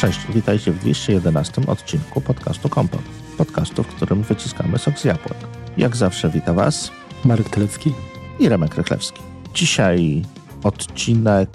[0.00, 3.02] Cześć, witajcie w 211 odcinku podcastu Kompot.
[3.38, 5.38] Podcastu, w którym wyciskamy sok z jabłek.
[5.76, 6.90] Jak zawsze wita Was
[7.24, 7.92] Marek Telecki
[8.38, 9.22] i Remek Rychlewski.
[9.54, 10.22] Dzisiaj
[10.64, 11.50] odcinek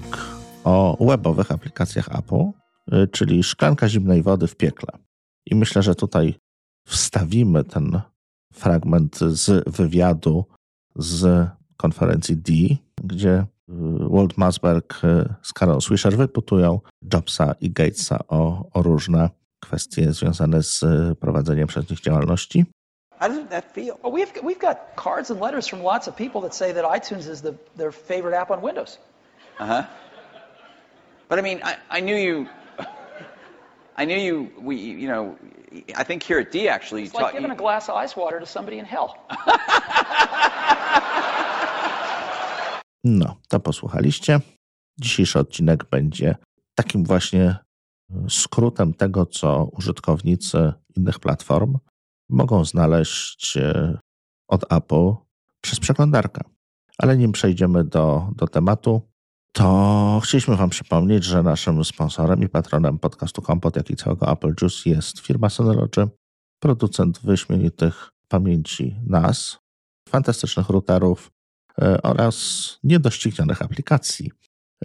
[0.64, 2.52] o webowych aplikacjach Apple,
[2.94, 5.00] y, czyli szklanka zimnej wody w piekle.
[5.46, 6.36] I myślę, że tutaj
[6.88, 8.02] wstawimy ten
[8.54, 10.46] fragment z wywiadu
[10.96, 12.54] z konferencji D,
[13.04, 15.02] gdzie Walt Masberg
[15.42, 16.80] z Carol Swisher wyputują
[17.14, 19.30] Jobsa i Gatesa o, o różne
[19.60, 20.84] kwestie związane z
[21.20, 22.66] prowadzeniem przez nich działalności.
[23.20, 23.96] How does that feel?
[24.04, 27.30] Well, we've, we've got cards and letters from lots of people that say that iTunes
[27.30, 29.00] is the, their favorite app on Windows.
[29.60, 29.84] Uh huh.
[31.30, 32.48] But I mean, I, I knew you.
[33.98, 34.52] I knew you.
[34.60, 35.38] We, you know,
[35.96, 37.04] I think here at D actually.
[37.04, 39.18] It's like giving a glass of ice water to somebody in hell.
[43.06, 44.40] No, to posłuchaliście.
[45.00, 46.36] Dzisiejszy odcinek będzie
[46.76, 47.56] takim właśnie
[48.30, 51.78] skrótem tego, co użytkownicy innych platform
[52.30, 53.98] mogą znaleźć e,
[54.48, 55.14] od Apple
[55.62, 56.42] przez przeglądarkę.
[56.98, 59.02] Ale nim przejdziemy do, do tematu,
[59.52, 64.54] to chcieliśmy Wam przypomnieć, że naszym sponsorem i patronem podcastu Kompot, jak i całego Apple
[64.62, 66.08] Juice jest firma Synology,
[66.60, 69.58] producent wyśmienitych pamięci NAS,
[70.10, 71.35] fantastycznych routerów e,
[72.04, 74.32] oraz niedoścignionych aplikacji.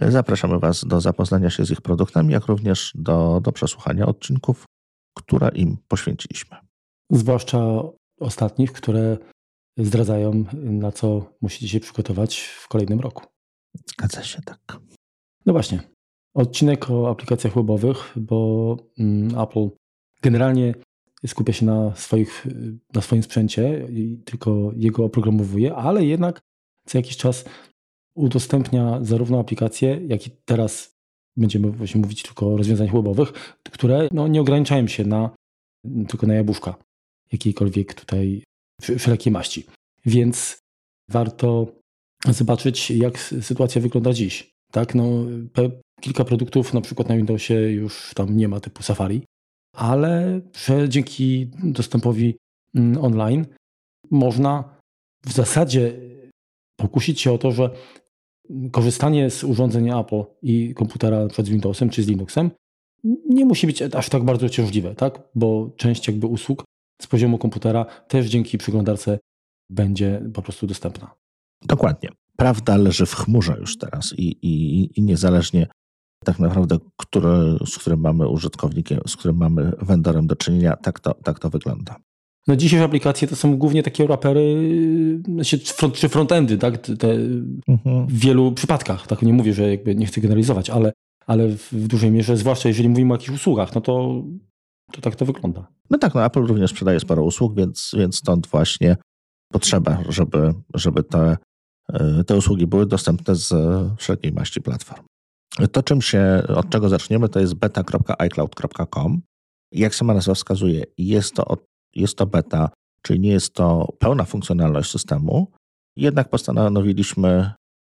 [0.01, 4.65] E, zapraszamy Was do zapoznania się z ich produktami, jak również do, do przesłuchania odcinków,
[5.17, 6.57] które im poświęciliśmy.
[7.11, 7.59] Zwłaszcza
[8.19, 9.17] ostatnich, które
[9.77, 13.25] zdradzają, na co musicie się przygotować w kolejnym roku.
[13.87, 14.79] Zgadza się tak.
[15.45, 15.79] No właśnie.
[16.35, 19.69] Odcinek o aplikacjach webowych, bo mm, Apple
[20.21, 20.73] generalnie
[21.27, 22.47] skupia się na, swoich,
[22.93, 26.41] na swoim sprzęcie i tylko jego oprogramowuje, ale jednak
[26.85, 27.45] co jakiś czas
[28.15, 30.91] udostępnia zarówno aplikacje, jak i teraz
[31.37, 35.29] będziemy właśnie mówić tylko o rozwiązaniach webowych, które no, nie ograniczają się na
[36.07, 36.75] tylko na jabłuszka
[37.31, 38.43] jakiejkolwiek tutaj
[38.81, 39.65] wszelkiej maści.
[40.05, 40.59] Więc
[41.09, 41.67] warto
[42.27, 44.51] zobaczyć, jak sytuacja wygląda dziś.
[44.71, 45.25] Tak, no,
[46.01, 49.21] kilka produktów na przykład na Windowsie już tam nie ma typu Safari,
[49.75, 52.37] ale że dzięki dostępowi
[52.75, 53.45] mm, online
[54.11, 54.77] można
[55.25, 55.93] w zasadzie
[56.81, 57.69] pokusić się o to, że
[58.71, 62.51] korzystanie z urządzeń Apple i komputera przed Windowsem czy z Linuxem
[63.29, 65.19] nie musi być aż tak bardzo ciążliwe, tak?
[65.35, 66.63] bo część jakby usług
[67.01, 69.19] z poziomu komputera też dzięki przeglądarce
[69.69, 71.11] będzie po prostu dostępna.
[71.61, 72.09] Dokładnie.
[72.37, 75.67] Prawda leży w chmurze już teraz i, i, i niezależnie
[76.25, 81.13] tak naprawdę, który, z którym mamy użytkownikiem, z którym mamy vendorem do czynienia, tak to,
[81.13, 81.95] tak to wygląda.
[82.47, 84.57] No dzisiejsze aplikacje to są głównie takie rapery
[85.25, 86.77] znaczy front, czy frontendy, tak?
[86.77, 87.11] Te
[87.67, 88.07] mhm.
[88.07, 90.93] W wielu przypadkach, tak nie mówię, że jakby nie chcę generalizować, ale,
[91.27, 94.23] ale w dużej mierze, zwłaszcza jeżeli mówimy o jakichś usługach, no to
[94.91, 95.67] to tak to wygląda.
[95.89, 98.97] No tak, no Apple również sprzedaje sporo usług, więc, więc stąd właśnie
[99.51, 101.37] potrzeba, żeby, żeby te,
[101.93, 103.53] e, te usługi były dostępne z
[103.97, 105.03] wszelkiej maści platform.
[105.71, 109.21] To, czym się, od czego zaczniemy, to jest beta.icloud.com.
[109.71, 111.45] Jak sama nazwa wskazuje, jest to,
[111.95, 112.69] jest to beta,
[113.01, 115.51] czyli nie jest to pełna funkcjonalność systemu,
[115.95, 117.51] jednak postanowiliśmy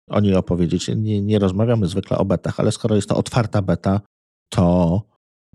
[0.09, 0.87] o niej opowiedzieć.
[0.87, 4.01] Nie, nie rozmawiamy zwykle o betach, ale skoro jest to otwarta beta,
[4.49, 5.01] to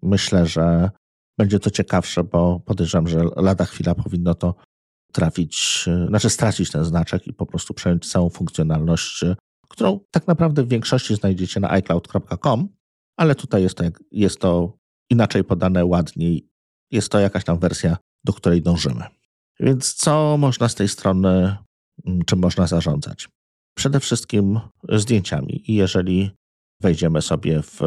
[0.03, 0.91] myślę, że
[1.39, 4.55] będzie to ciekawsze, bo podejrzewam, że lada chwila powinno to
[5.13, 9.25] trafić, znaczy stracić ten znaczek i po prostu przejąć całą funkcjonalność,
[9.69, 12.69] którą tak naprawdę w większości znajdziecie na iCloud.com,
[13.17, 14.79] ale tutaj jest to, jest to
[15.11, 16.51] inaczej podane, ładniej.
[16.91, 19.05] Jest to jakaś tam wersja, do której dążymy.
[19.61, 21.57] Więc co można z tej strony,
[22.07, 23.29] mm, czym można zarządzać?
[23.77, 24.61] Przede wszystkim
[24.93, 25.71] zdjęciami.
[25.71, 26.31] I jeżeli
[26.81, 27.81] wejdziemy sobie w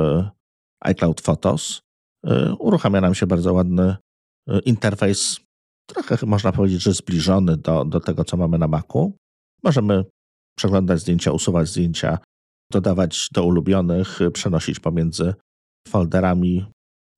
[0.81, 1.81] iCloud Photos,
[2.25, 3.95] E, uruchamia nam się bardzo ładny
[4.49, 5.39] e, interfejs,
[5.89, 9.13] trochę można powiedzieć, że zbliżony do, do tego, co mamy na Macu.
[9.63, 10.05] Możemy
[10.58, 12.17] przeglądać zdjęcia, usuwać zdjęcia,
[12.72, 15.34] dodawać do ulubionych, przenosić pomiędzy
[15.87, 16.66] folderami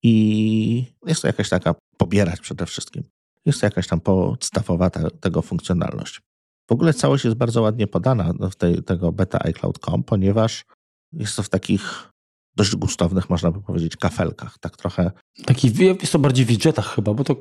[0.06, 3.04] i jest to jakaś taka, pobierać przede wszystkim.
[3.46, 6.22] Jest to jakaś tam podstawowa ta, tego funkcjonalność.
[6.70, 10.66] W ogóle całość jest bardzo ładnie podana w tej, tego beta iCloud.com, ponieważ
[11.14, 12.10] jest to w takich
[12.56, 14.58] dość gustownych, można by powiedzieć, kafelkach.
[14.60, 15.12] Tak trochę.
[15.46, 15.72] Taki,
[16.02, 17.36] jest to bardziej w widgetach chyba, bo to.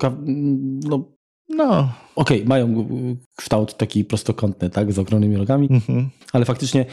[0.83, 1.03] No,
[1.49, 1.93] no.
[2.15, 2.87] Okej, okay, mają
[3.37, 6.09] kształt taki prostokątny, tak, z ogromnymi rogami, mhm.
[6.33, 6.85] ale faktycznie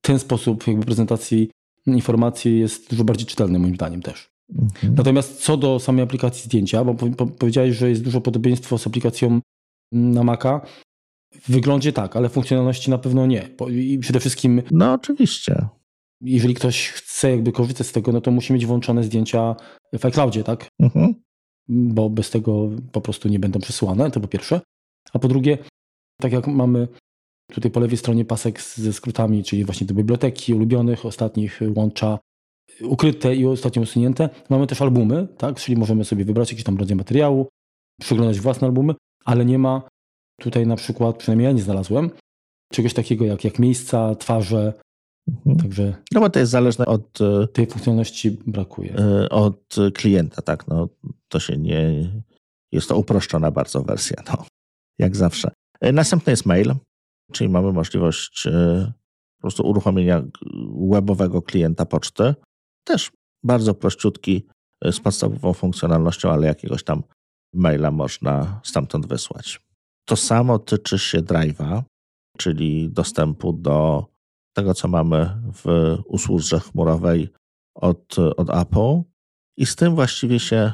[0.00, 1.50] ten sposób jakby prezentacji
[1.86, 4.31] informacji jest dużo bardziej czytelny, moim zdaniem też.
[4.58, 4.94] Mhm.
[4.94, 6.94] Natomiast co do samej aplikacji zdjęcia, bo
[7.38, 9.40] powiedziałeś, że jest dużo podobieństwo z aplikacją
[9.92, 10.60] na Maca.
[11.34, 13.48] W wyglądzie tak, ale funkcjonalności na pewno nie.
[13.70, 14.62] I przede wszystkim.
[14.70, 15.68] No, oczywiście
[16.22, 19.56] jeżeli ktoś chce jakby korzystać z tego, no to musi mieć włączone zdjęcia
[19.98, 20.68] w iCloudzie, tak?
[20.80, 21.14] Mhm.
[21.68, 24.60] Bo bez tego po prostu nie będą przesyłane, to po pierwsze.
[25.12, 25.58] A po drugie,
[26.20, 26.88] tak jak mamy
[27.52, 32.18] tutaj po lewej stronie pasek ze skrótami, czyli właśnie do biblioteki ulubionych, ostatnich łącza
[32.84, 34.28] ukryte i ostatnio usunięte.
[34.50, 35.56] Mamy też albumy, tak?
[35.56, 37.48] czyli możemy sobie wybrać jakiś tam rodzaj materiału,
[38.00, 38.94] przeglądać własne albumy,
[39.24, 39.82] ale nie ma
[40.40, 42.10] tutaj na przykład, przynajmniej ja nie znalazłem,
[42.72, 44.72] czegoś takiego jak, jak miejsca, twarze.
[45.28, 45.56] Mhm.
[45.56, 48.94] Także No bo to jest zależne od, e, tej funkcjonalności brakuje.
[48.98, 50.68] e, od klienta, tak.
[50.68, 50.88] No,
[51.28, 52.10] to się nie.
[52.72, 54.44] Jest to uproszczona bardzo wersja, no,
[54.98, 55.50] jak zawsze.
[55.80, 56.74] E, Następny jest mail,
[57.32, 58.48] czyli mamy możliwość
[59.36, 60.22] po prostu uruchomienia
[60.90, 62.34] webowego klienta poczty.
[62.84, 63.10] Też
[63.44, 64.46] bardzo prościutki,
[64.84, 67.02] e, z podstawową funkcjonalnością, ale jakiegoś tam
[67.54, 69.60] maila można stamtąd wysłać.
[70.08, 71.82] To samo tyczy się Drive'a,
[72.38, 74.06] czyli dostępu do
[74.56, 77.28] tego, co mamy w usłudze chmurowej
[77.74, 79.02] od, od Apple.
[79.56, 80.72] I z tym właściwie się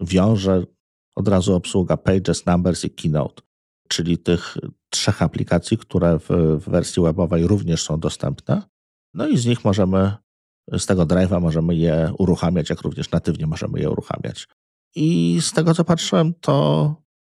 [0.00, 0.62] wiąże
[1.16, 3.42] od razu obsługa Pages, Numbers i Keynote,
[3.88, 4.56] czyli tych
[4.90, 6.28] trzech aplikacji, które w,
[6.60, 8.62] w wersji webowej również są dostępne.
[9.14, 10.12] No i z nich możemy,
[10.72, 14.48] z tego drive'a możemy je uruchamiać, jak również natywnie możemy je uruchamiać.
[14.94, 16.96] I z tego, co patrzyłem, to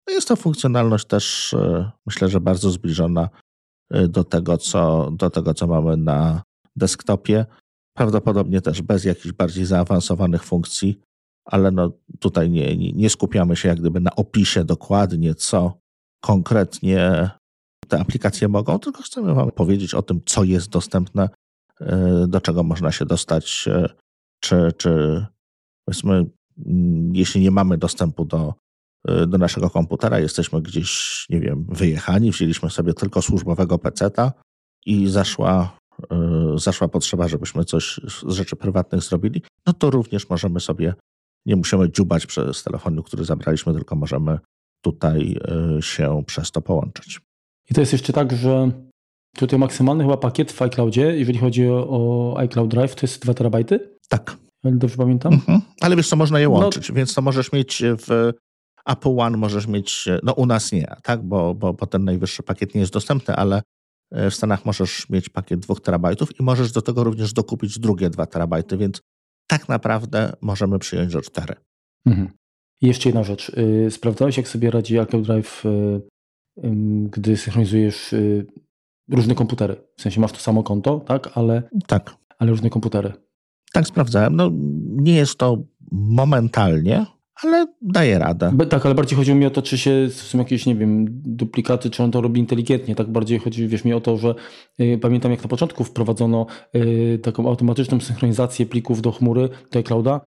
[0.09, 3.29] jest to funkcjonalność też, e, myślę, że bardzo zbliżona
[3.91, 6.41] e, do tego, co, do tego, co mamy na
[6.75, 7.45] desktopie.
[7.97, 10.99] Prawdopodobnie też bez jakichś bardziej zaawansowanych funkcji,
[11.45, 15.79] ale no tutaj nie, nie, skupiamy się jak gdyby na opisie dokładnie, co
[16.21, 17.29] konkretnie
[17.87, 21.29] te aplikacje mogą, tylko chcemy Wam powiedzieć o tym, co jest dostępne,
[22.27, 23.89] do czego można się dostać, e,
[24.39, 25.25] czy, czy
[25.85, 26.25] powiedzmy,
[26.65, 28.53] mm, jeśli nie mamy dostępu do,
[29.07, 34.33] e, do naszego komputera, jesteśmy gdzieś, nie wiem, wyjechani, wzięliśmy sobie tylko służbowego peceta
[34.85, 35.77] i zaszła,
[36.55, 40.93] zaszła potrzeba, żebyśmy coś z rzeczy prywatnych zrobili, no to również możemy sobie,
[41.45, 44.39] nie musimy dziubać przez telefonu, który zabraliśmy, tylko możemy
[44.81, 45.39] tutaj
[45.79, 47.21] się przez to połączyć.
[47.69, 48.71] I to jest jeszcze tak, że
[49.37, 53.89] tutaj maksymalny chyba pakiet w iCloudzie, jeżeli chodzi o iCloud Drive, to jest 2 terabajty?
[54.09, 54.37] Tak.
[54.63, 55.33] Dobrze pamiętam?
[55.33, 55.61] Mhm.
[55.81, 56.95] Ale wiesz co, można je łączyć, no.
[56.95, 58.31] więc to możesz mieć w
[58.85, 62.75] Apple One, możesz mieć, no u nas nie, tak, bo, bo, bo ten najwyższy pakiet
[62.75, 63.61] nie jest dostępny, ale
[64.11, 68.25] w Stanach możesz mieć pakiet 2 terabajtów i możesz do tego również dokupić drugie 2
[68.25, 69.01] terabajty, więc
[69.47, 71.55] tak naprawdę możemy przyjąć, że 4.
[72.05, 72.29] Mhm.
[72.81, 73.51] I jeszcze jedna rzecz.
[73.89, 75.63] Sprawdzałeś, jak sobie radzi iCloud Drive
[77.03, 78.15] gdy synchronizujesz
[79.11, 79.75] różne komputery.
[79.97, 81.29] W sensie masz to samo konto, tak?
[81.37, 82.15] Ale, tak.
[82.39, 83.13] ale różne komputery.
[83.73, 84.35] Tak sprawdzałem.
[84.35, 84.49] No,
[84.81, 85.57] nie jest to
[85.91, 87.05] momentalnie,
[87.43, 88.57] ale daje radę.
[88.69, 92.03] Tak, ale bardziej chodziło mi o to, czy się są jakieś, nie wiem, duplikaty, czy
[92.03, 92.95] on to robi inteligentnie.
[92.95, 94.35] Tak bardziej chodzi, wiesz mi o to, że
[94.79, 96.45] y, pamiętam jak na początku wprowadzono
[96.75, 100.21] y, taką automatyczną synchronizację plików do chmury, do clouda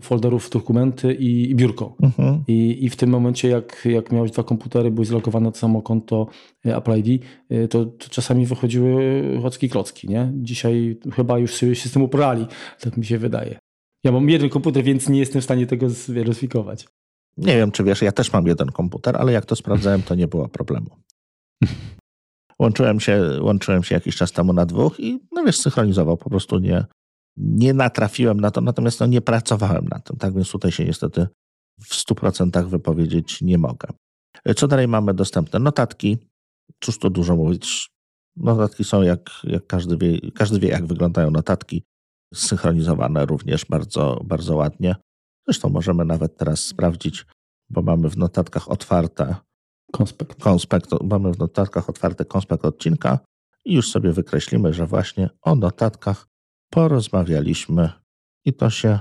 [0.00, 1.96] folderów, dokumenty i, i biurko.
[2.02, 2.44] Mhm.
[2.48, 5.82] I, I w tym momencie, jak, jak miałeś dwa komputery, były zlogowane na to samo
[5.82, 6.26] konto
[6.66, 10.32] e, Apple ID, e, to, to czasami wychodziły chocki klocki, nie?
[10.34, 12.46] Dzisiaj chyba już się z tym uporali,
[12.80, 13.58] tak mi się wydaje.
[14.04, 16.86] Ja mam jeden komputer, więc nie jestem w stanie tego zweryfikować.
[17.36, 20.28] Nie wiem, czy wiesz, ja też mam jeden komputer, ale jak to sprawdzałem, to nie
[20.28, 20.86] było problemu.
[22.58, 26.16] Łączyłem się, łączyłem się jakiś czas temu na dwóch i no wiesz, synchronizował.
[26.16, 26.84] Po prostu nie,
[27.36, 31.26] nie natrafiłem na to, natomiast no, nie pracowałem na tym, tak więc tutaj się niestety
[31.80, 33.88] w 100% wypowiedzieć nie mogę.
[34.56, 35.58] Co dalej mamy dostępne?
[35.58, 36.18] Notatki.
[36.80, 37.90] Cóż tu dużo mówić.
[38.36, 41.84] Notatki są jak, jak każdy wie, każdy wie, jak wyglądają notatki.
[42.34, 44.96] Synchronizowane również bardzo, bardzo ładnie.
[45.46, 47.26] Zresztą możemy nawet teraz sprawdzić,
[47.70, 49.36] bo mamy w notatkach otwarte
[49.92, 50.42] konspekt.
[50.42, 53.18] konspekt mamy w notatkach otwarte konspekt odcinka
[53.64, 56.26] i już sobie wykreślimy, że właśnie o notatkach
[56.72, 57.92] porozmawialiśmy
[58.44, 58.98] i to się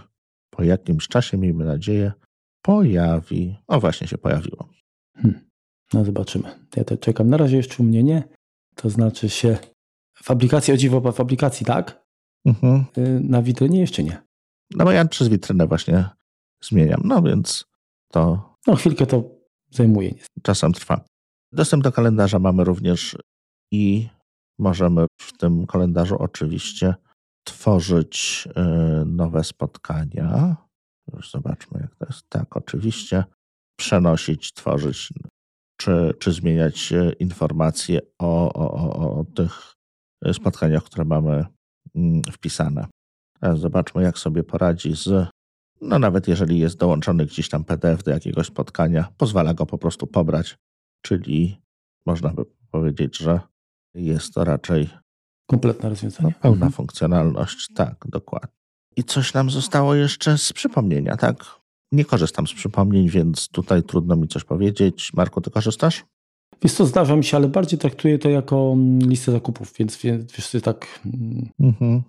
[0.49, 2.11] po jakimś czasie, miejmy nadzieję,
[2.61, 3.57] pojawi.
[3.67, 4.69] O, właśnie się pojawiło.
[5.15, 5.49] Hmm.
[5.93, 6.67] No zobaczymy.
[6.75, 7.29] Ja to czekam.
[7.29, 8.23] Na razie jeszcze u mnie nie.
[8.75, 9.57] To znaczy się
[10.23, 12.05] w aplikacji, o dziwo, w aplikacji tak,
[12.45, 12.85] mhm.
[12.97, 14.21] Y, na witrynie jeszcze nie.
[14.75, 16.09] No bo ja przez witrynę właśnie
[16.63, 17.65] zmieniam, no więc
[18.11, 18.51] to...
[18.67, 19.23] No chwilkę to
[19.69, 20.13] zajmuje.
[20.43, 21.05] Czasem trwa.
[21.51, 23.17] Dostęp do kalendarza mamy również
[23.71, 24.09] i
[24.59, 26.95] możemy w tym kalendarzu oczywiście
[27.43, 28.63] tworzyć e,
[29.05, 30.55] nowe spotkania.
[31.13, 32.29] Już zobaczmy, jak to jest.
[32.29, 33.23] Tak, oczywiście.
[33.79, 35.13] Przenosić, tworzyć,
[35.77, 39.75] czy, czy zmieniać e, informacje o, o, o, o tych
[40.25, 41.45] e, spotkaniach, które mamy
[41.95, 42.87] mm, wpisane.
[43.39, 45.29] Teraz zobaczmy, jak sobie poradzi z.
[45.81, 50.07] No, nawet jeżeli jest dołączony gdzieś tam PDF do jakiegoś spotkania, pozwala go po prostu
[50.07, 50.57] pobrać,
[51.05, 51.61] czyli
[52.05, 53.39] można by powiedzieć, że
[53.93, 54.89] jest to raczej
[55.47, 56.29] Kompletne rozwiązanie.
[56.35, 56.71] No, pełna Mhm.
[56.71, 58.49] funkcjonalność, tak, dokładnie.
[58.97, 61.45] I coś nam zostało jeszcze z przypomnienia, tak?
[61.91, 65.11] Nie korzystam z przypomnień, więc tutaj trudno mi coś powiedzieć.
[65.13, 66.05] Marku, ty korzystasz?
[66.63, 70.17] Wiesz co, zdarza mi się, ale bardziej traktuję to jako mm, listę zakupów, więc wie-
[70.37, 70.99] wiesz co, tak...
[71.05, 72.01] mm, Mhm.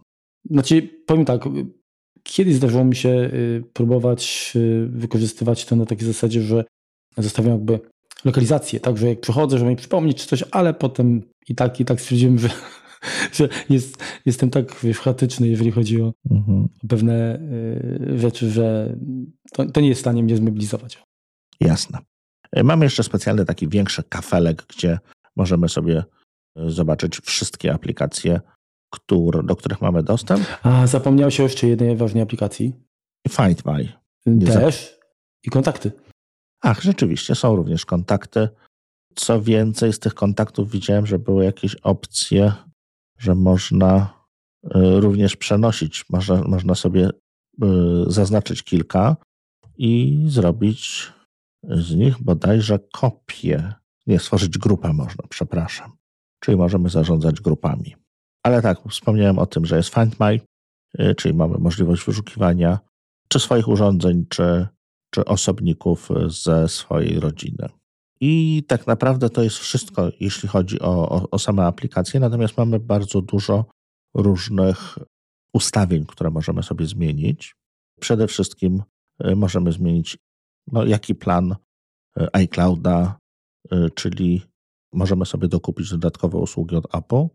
[0.50, 1.48] Znaczy, powiem tak,
[2.22, 6.64] kiedyś zdarzyło mi się y, próbować y, wykorzystywać to na takiej zasadzie, że
[7.18, 7.80] zostawiam jakby
[8.24, 11.84] lokalizację, tak, że jak przychodzę, żeby mi przypomnieć czy coś, ale potem i tak, i
[11.84, 12.48] tak stwierdziłem, że,
[13.36, 15.00] że jest, jestem tak wiesz,
[15.40, 16.68] jeżeli chodzi o Mhm.
[16.88, 17.40] pewne
[18.12, 18.96] y, rzeczy, że
[19.52, 21.02] to, to nie jest w stanie mnie zmobilizować.
[21.60, 21.98] Jasne.
[22.52, 24.98] E, Mamy jeszcze specjalny taki większy kafelek, gdzie
[25.36, 26.04] możemy sobie
[26.56, 28.40] e, zobaczyć wszystkie aplikacje,
[28.92, 30.46] które, do których mamy dostęp.
[30.62, 32.72] A zapomniałeś o jeszcze jednej ważnej aplikacji.
[33.30, 33.92] Find My.
[34.26, 34.98] Nie Też
[35.44, 35.92] i kontakty.
[36.62, 38.48] Ach, rzeczywiście, są również kontakty.
[39.14, 42.52] Co więcej, z tych kontaktów widziałem, że były jakieś opcje,
[43.22, 44.14] że można
[44.64, 46.04] y, również przenosić.
[46.10, 47.12] Można, można sobie y,
[48.06, 49.16] zaznaczyć kilka
[49.76, 51.12] i zrobić
[51.62, 53.74] z nich bodajże kopię.
[54.06, 55.92] Nie, stworzyć grupę można, przepraszam.
[56.40, 57.96] Czyli możemy zarządzać grupami.
[58.42, 60.40] Ale tak, wspomniałem o tym, że jest Find My,
[61.00, 62.78] y, czyli mamy możliwość wyszukiwania
[63.28, 64.66] czy swoich urządzeń, czy,
[65.10, 67.68] czy osobników ze swojej rodziny.
[68.24, 72.80] I tak naprawdę to jest wszystko, jeśli chodzi o, o, o same aplikacje, natomiast mamy
[72.80, 73.64] bardzo dużo
[74.14, 74.98] różnych
[75.54, 77.54] ustawień, które możemy sobie zmienić.
[78.00, 78.82] Przede wszystkim
[79.24, 80.18] y, możemy zmienić,
[80.72, 81.56] no, jaki plan
[82.20, 83.18] y, iClouda,
[83.72, 84.42] y, czyli
[84.92, 87.26] możemy sobie dokupić dodatkowe usługi od Apple,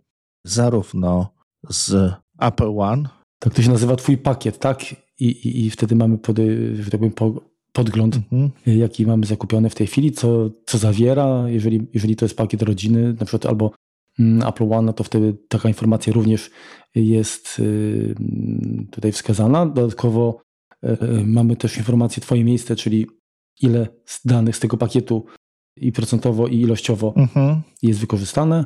[0.46, 1.34] zarówno
[1.70, 4.84] z Apple One, Tak to się nazywa twój pakiet, tak?
[5.20, 6.38] I, i, i wtedy mamy pod,
[6.92, 7.02] tak
[7.78, 12.38] podgląd, mhm, jaki mamy zakupiony w tej chwili, co, co zawiera, jeżeli, jeżeli to jest
[12.38, 13.72] pakiet rodziny, na przykład albo
[14.20, 16.50] mm, Apple One, no to wtedy taka informacja również
[16.96, 18.16] jest y,
[18.92, 19.66] tutaj wskazana.
[19.66, 20.42] Dodatkowo
[20.84, 20.88] y,
[21.26, 23.08] mamy też informację twoje miejsce, czyli
[23.62, 25.26] ile z danych z tego pakietu
[25.76, 27.62] i procentowo, i ilościowo mhm.
[27.82, 28.66] jest wykorzystane.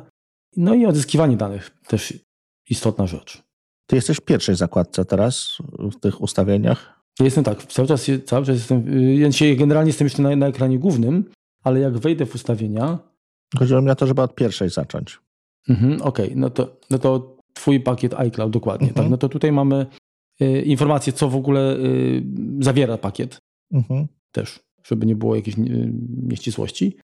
[0.56, 2.14] No i odzyskiwanie danych też
[2.70, 3.42] istotna rzecz.
[3.86, 7.01] Ty jesteś w pierwszej zakładce teraz w tych ustawieniach.
[7.20, 10.46] Jestem tak, cały czas, cały czas jestem, y, ja dzisiaj generalnie jestem jeszcze na, na
[10.46, 11.24] ekranie głównym,
[11.64, 12.98] ale jak wejdę w ustawienia,
[13.58, 15.18] Chodziło mi o to, żeby od pierwszej zacząć.
[15.68, 19.04] mhm, okej, no, to, no to twój pakiet iCloud dokładnie, Mhm.
[19.04, 19.86] tak, no to tutaj mamy
[20.42, 22.22] y, informację, co w ogóle y,
[22.60, 23.38] zawiera pakiet
[23.72, 24.06] Mhm.
[24.32, 25.92] też, żeby nie było jakiejś y,
[26.22, 26.96] nieścisłości.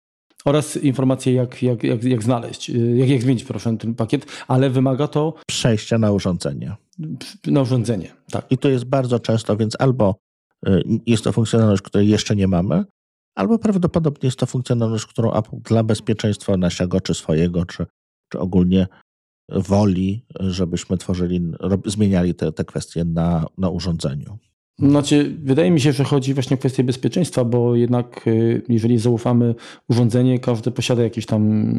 [0.44, 4.70] Oraz informacje, jak, jak, jak, jak znaleźć, y, jak, jak zmienić, proszę, ten pakiet, ale
[4.70, 6.76] wymaga to Przejście na urządzenie.
[7.46, 8.12] na urządzenie.
[8.30, 8.46] Tak.
[8.50, 10.14] I to jest bardzo często, więc albo
[10.68, 12.84] y, jest to funkcjonalność, której jeszcze nie mamy,
[13.34, 17.86] albo prawdopodobnie jest to funkcjonalność, którą Apple dla bezpieczeństwa naszego, czy swojego, czy,
[18.32, 18.86] czy ogólnie
[19.50, 24.38] woli, żebyśmy tworzyli, rob- zmieniali te, te kwestie na, na urządzeniu.
[24.78, 29.54] Znaczy, wydaje mi się, że chodzi właśnie o kwestię bezpieczeństwa, bo jednak y, jeżeli zaufamy
[29.88, 31.72] urządzenie, każde posiada jakieś tam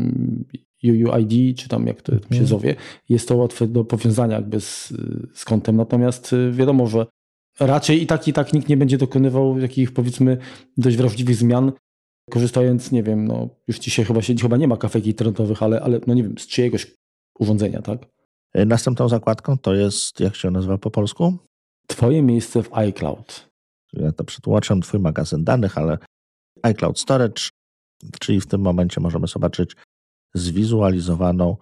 [0.83, 2.47] UUID, czy tam jak to tam się Mhm.
[2.47, 2.75] zowie,
[3.09, 4.93] jest to łatwe do powiązania jakby z,
[5.33, 5.75] z kontem.
[5.75, 7.05] Natomiast y, wiadomo, że
[7.59, 10.37] raczej i tak i tak nikt nie będzie dokonywał takich powiedzmy
[10.77, 11.71] dość wrażliwych zmian,
[12.29, 15.99] korzystając, nie wiem, no już dzisiaj chyba się chyba nie ma kafek internetowych, ale, ale
[16.07, 16.95] no nie wiem, z czyjegoś
[17.39, 17.99] urządzenia, tak?
[18.55, 21.37] Następną zakładką to jest, jak się nazywa po polsku?
[21.89, 23.49] Twoje miejsce w iCloud.
[23.93, 25.97] Ja to przetłumaczyłem, Twój magazyn danych, ale
[26.63, 27.49] iCloud Storage,
[28.19, 29.75] czyli w tym momencie możemy zobaczyć
[30.33, 31.57] zwizualizowaną,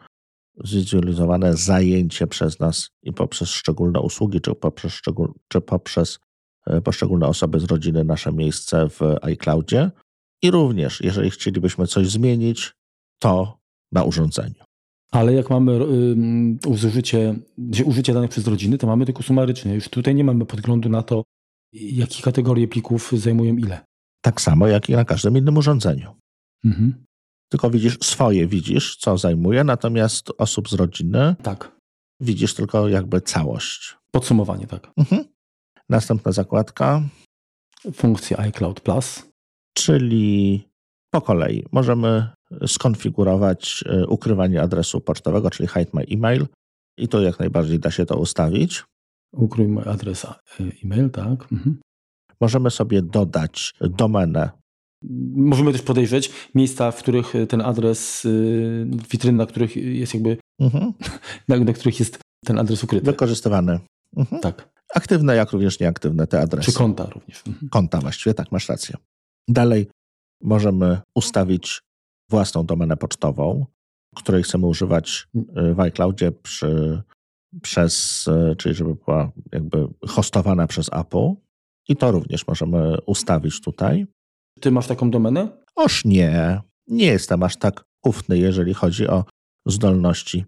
[0.63, 6.19] zwizualizowane zajęcie przez nas i poprzez szczególne usługi, czy poprzez, szczegól, czy poprzez
[6.67, 9.91] e, poszczególne osoby z rodziny nasze miejsce w iCloudzie.
[10.41, 12.74] I również, jeżeli chcielibyśmy coś zmienić,
[13.19, 13.57] to
[13.91, 14.66] na urządzeniu.
[15.11, 19.75] Ale jak mamy ym, użycie, gdzie użycie danych przez rodziny, to mamy tylko sumaryczne.
[19.75, 21.23] Już tutaj nie mamy podglądu na to,
[21.73, 23.85] jakie kategorie plików zajmują ile.
[24.21, 26.15] Tak samo jak i na każdym innym urządzeniu.
[26.65, 27.05] Mhm.
[27.49, 31.71] Tylko widzisz swoje, widzisz, co zajmuje, natomiast osób z rodziny Tak.
[32.21, 33.97] widzisz tylko jakby całość.
[34.11, 34.91] Podsumowanie, tak.
[34.97, 35.23] Mhm.
[35.89, 37.03] Następna zakładka,
[37.93, 39.23] Funkcja iCloud Plus.
[39.73, 40.66] czyli
[41.11, 42.29] po kolei możemy
[42.67, 46.47] skonfigurować e, ukrywanie adresu pocztowego, czyli hide my email.
[46.97, 48.83] I to jak najbardziej da się to ustawić.
[49.33, 50.39] Ukrój mój adres a-
[50.83, 51.47] e-mail, tak.
[51.51, 51.79] Mhm.
[52.41, 54.49] Możemy sobie dodać domenę.
[55.35, 58.27] Możemy też podejrzeć miejsca, w których ten adres,
[59.11, 60.93] witryny, na których jest jakby, Mhm.
[61.47, 63.05] na, na których jest ten adres ukryty.
[63.05, 63.79] Wykorzystywany.
[64.17, 64.41] Mhm.
[64.41, 64.69] Tak.
[64.95, 66.71] Aktywne, jak również nieaktywne te adresy.
[66.71, 67.43] Czy konta również.
[67.47, 67.69] Mhm.
[67.69, 68.95] konta właściwie, tak, masz rację.
[69.47, 69.87] Dalej
[70.41, 71.82] możemy ustawić
[72.29, 73.65] własną domenę pocztową,
[74.15, 77.01] której chcemy używać y, w iCloudzie przy,
[77.62, 81.34] przez, y, czyli żeby była jakby hostowana przez Apple.
[81.89, 84.08] I to również możemy ustawić tutaj.
[84.62, 85.48] Ty masz taką domenę?
[85.75, 89.24] Oż nie, nie jestem aż tak ufny, jeżeli chodzi o
[89.65, 90.46] zdolności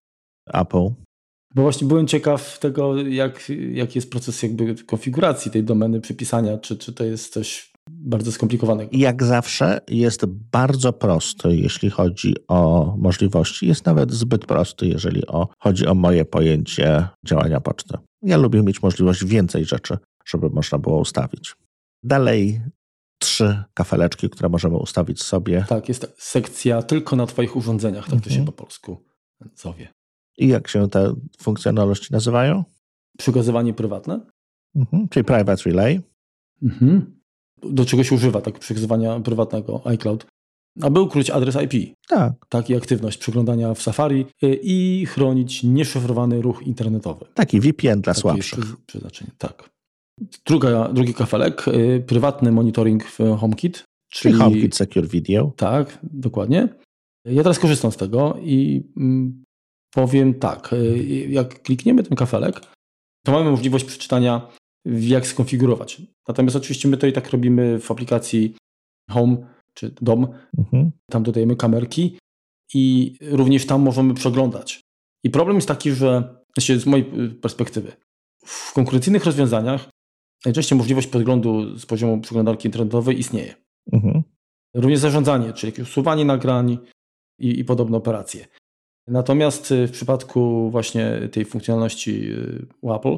[0.54, 0.90] Apple.
[1.56, 6.78] Bo właśnie byłem ciekaw tego, jak, jaki jest proces jakby konfiguracji tej domeny, przypisania, czy,
[6.78, 8.90] czy to jest coś bardzo skomplikowanego.
[8.94, 13.68] Jak zawsze jest bardzo prosty, jeśli chodzi o możliwości.
[13.68, 17.98] Jest nawet zbyt prosty, jeżeli o, chodzi o moje pojęcie działania poczty.
[18.22, 21.56] Ja lubię mieć możliwość więcej rzeczy, żeby można było ustawić.
[22.04, 22.62] Dalej
[23.20, 25.66] trzy kafeleczki, które możemy ustawić sobie.
[25.70, 28.46] Tak, jest sekcja tylko na Twoich urządzeniach, tak to się Mhm.
[28.46, 29.04] po polsku
[29.56, 29.88] zowie.
[30.38, 32.64] I jak się te funkcjonalności nazywają?
[33.18, 34.20] Przykazywanie prywatne.
[34.76, 35.08] Mhm.
[35.10, 36.02] Czyli Private Relay.
[36.64, 37.19] Mhm.
[37.64, 40.26] Do czego się używa tak przekazywania prywatnego iCloud?
[40.82, 46.42] Aby ukryć adres IP, Tak, tak i aktywność przeglądania w Safari y, i chronić nieszyfrowany
[46.42, 47.26] ruch internetowy.
[47.34, 48.76] taki VPN dla Takie słabszych.
[48.86, 49.70] przeznaczenie, tak.
[50.46, 53.84] Druga, drugi kafelek, y, prywatny monitoring w HomeKit.
[54.12, 55.54] Czyli HomeKit Secure Video.
[55.58, 56.68] Tak, dokładnie.
[57.26, 59.44] Ja teraz korzystam z tego i mm,
[59.94, 60.98] powiem tak, y,
[61.30, 62.62] jak klikniemy ten kafelek,
[63.26, 64.48] to mamy możliwość przeczytania,
[64.86, 66.02] jak skonfigurować.
[66.28, 68.56] Natomiast oczywiście my to i tak robimy w aplikacji
[69.10, 69.38] Home
[69.74, 70.28] czy Dom.
[70.58, 70.92] Mhm.
[71.12, 72.18] Tam dodajemy kamerki
[72.74, 74.82] i również tam możemy przeglądać.
[75.24, 77.92] I problem jest taki, że znaczy z mojej y, perspektywy,
[78.46, 79.90] w konkurencyjnych rozwiązaniach
[80.46, 83.56] najczęściej możliwość podglądu z poziomu przeglądarki internetowej istnieje.
[83.92, 84.24] Mhm.
[84.74, 86.78] Również zarządzanie, czyli jakieś usuwanie nagrań
[87.40, 88.48] i, i podobne operacje.
[89.08, 93.18] Natomiast y, w przypadku właśnie tej funkcjonalności y, u Apple,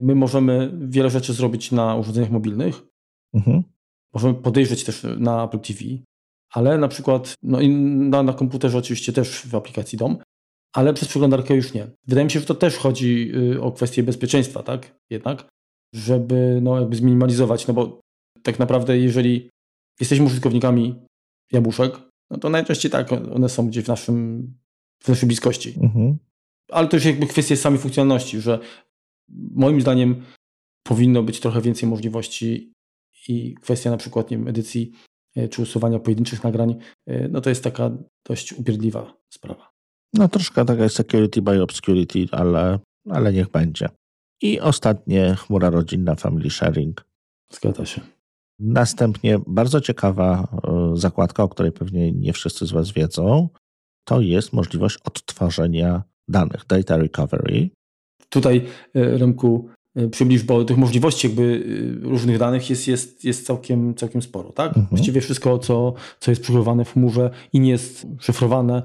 [0.00, 2.82] my możemy wiele rzeczy zrobić na urządzeniach mobilnych,
[3.34, 3.62] Mhm.
[4.14, 5.80] możemy podejrzeć też na Apple TV,
[6.52, 10.18] ale na przykład no i na, na komputerze oczywiście też w aplikacji DOM,
[10.74, 11.90] ale przez przeglądarkę już nie.
[12.06, 14.98] Wydaje mi się, że to też chodzi y, o kwestię bezpieczeństwa, tak?
[15.10, 15.48] Jednak,
[15.94, 18.00] żeby no jakby zminimalizować, no bo
[18.42, 19.50] tak naprawdę jeżeli
[20.00, 20.94] jesteśmy użytkownikami
[21.52, 24.46] jabłuszek, no to najczęściej tak, one są gdzieś w naszym,
[25.02, 25.74] w naszej bliskości.
[25.82, 26.18] Mhm.
[26.72, 28.58] Ale to już jakby kwestia samej funkcjonalności, że
[29.54, 30.22] moim zdaniem
[30.82, 32.72] powinno być trochę więcej możliwości
[33.28, 34.92] i kwestia na przykład nie wiem, edycji
[35.36, 36.74] e, czy usuwania pojedynczych nagrań,
[37.06, 37.90] e, no to jest taka
[38.28, 39.70] dość upierdliwa sprawa.
[40.14, 42.78] No troszkę taka jest security by obscurity, ale,
[43.10, 43.88] ale niech będzie.
[44.42, 47.04] I ostatnie chmura rodzinna, family sharing.
[47.52, 48.00] Zgadza się.
[48.58, 53.48] Następnie bardzo ciekawa e, zakładka, o której pewnie nie wszyscy z Was wiedzą,
[54.04, 57.70] to jest możliwość odtwarzania danych, data recovery.
[58.28, 61.64] Tutaj e, Remku e, przybliż, bo tych możliwości jakby
[62.04, 64.68] e, różnych danych jest, jest, jest całkiem, całkiem sporo, tak?
[64.68, 64.86] Mhm.
[64.86, 68.82] Właściwie wszystko, co, co jest przechowywane w chmurze i nie jest szyfrowane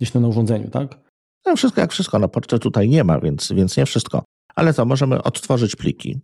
[0.00, 1.00] gdzieś na urządzeniu, tak?
[1.46, 4.24] No wszystko jak wszystko, na pocztę tutaj nie ma, więc, więc nie wszystko.
[4.54, 6.20] Ale to możemy odtworzyć pliki,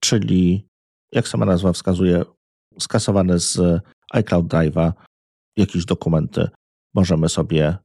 [0.00, 0.66] czyli
[1.12, 2.24] jak sama nazwa wskazuje,
[2.78, 4.92] skasowane z iCloud Drive'a
[5.56, 6.48] jakieś dokumenty
[6.94, 7.76] możemy sobie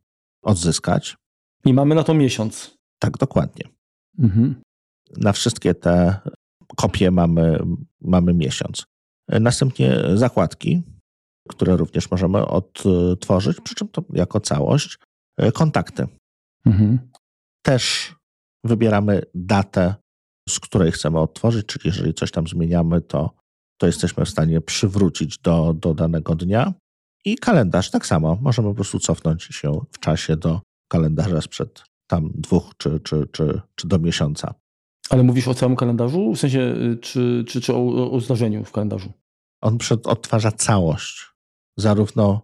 [0.43, 1.15] odzyskać.
[1.65, 2.77] I mamy na to miesiąc.
[2.99, 3.69] Tak, dokładnie.
[4.19, 4.61] Mhm.
[5.17, 6.17] Na wszystkie te
[6.75, 7.59] kopie mamy,
[8.01, 8.85] mamy miesiąc.
[9.29, 10.81] Następnie zakładki,
[11.49, 14.99] które również możemy odtworzyć, przy czym to jako całość.
[15.53, 16.07] Kontakty.
[16.65, 16.99] Mhm.
[17.65, 18.15] Też
[18.63, 19.95] wybieramy datę,
[20.49, 23.31] z której chcemy odtworzyć, czyli jeżeli coś tam zmieniamy, to,
[23.77, 26.73] to jesteśmy w stanie przywrócić do, do danego dnia.
[27.25, 28.37] I kalendarz tak samo.
[28.41, 33.61] Możemy po prostu cofnąć się w czasie do kalendarza sprzed tam dwóch czy, czy, czy,
[33.75, 34.53] czy do miesiąca.
[35.09, 36.33] Ale mówisz o całym kalendarzu?
[36.33, 39.13] W sensie, y, czy, czy, czy o, o zdarzeniu w kalendarzu?
[39.61, 41.25] On przed, odtwarza całość.
[41.77, 42.41] Zarówno,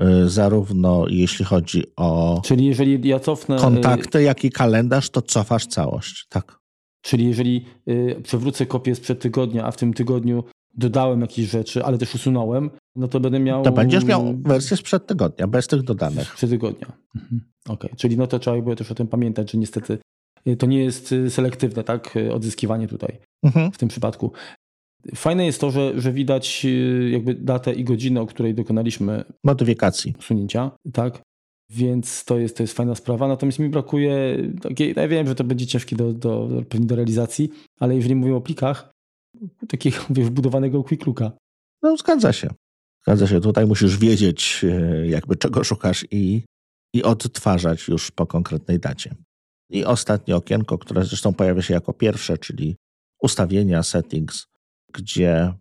[0.00, 3.56] y, zarówno jeśli chodzi o Czyli jeżeli ja cofnę...
[3.56, 6.26] y, kontakty, jak i kalendarz, to cofasz całość.
[6.28, 6.58] Tak.
[7.02, 10.44] Czyli jeżeli y, przewrócę kopię sprzed tygodnia, a w tym tygodniu
[10.76, 13.62] dodałem jakieś rzeczy, ale też usunąłem, no to będę miał...
[13.62, 16.28] To będziesz miał wersję sprzed tygodnia, bez tych dodanych.
[16.28, 16.92] Sprzed tygodnia.
[17.16, 17.40] Mhm.
[17.68, 19.98] Okej, czyli no to trzeba jakby też o tym pamiętać, że niestety
[20.48, 23.72] y, to nie jest y, selektywne, tak, y, odzyskiwanie tutaj Mhm.
[23.72, 24.32] w tym przypadku.
[25.14, 26.66] Fajne jest to, że, że widać
[27.10, 30.14] jakby datę i godzinę, o której dokonaliśmy Modyfikacji.
[30.18, 31.22] usunięcia, tak?
[31.70, 33.28] Więc to jest, to jest fajna sprawa.
[33.28, 34.36] Natomiast mi brakuje
[34.96, 38.40] ja wiem, że to będzie ciężkie do, do, pewnie do realizacji, ale jeżeli mówimy o
[38.40, 38.90] plikach,
[39.68, 41.32] takiego wbudowanego quick looka.
[41.82, 42.50] No, zgadza się.
[43.02, 43.40] Zgadza się.
[43.40, 46.42] Tutaj musisz wiedzieć, e, jakby czego szukasz i,
[46.94, 49.14] i odtwarzać już po konkretnej dacie.
[49.70, 52.76] I ostatnie okienko, które zresztą pojawia się jako pierwsze, czyli
[53.22, 54.46] ustawienia, settings,
[54.92, 55.54] gdzie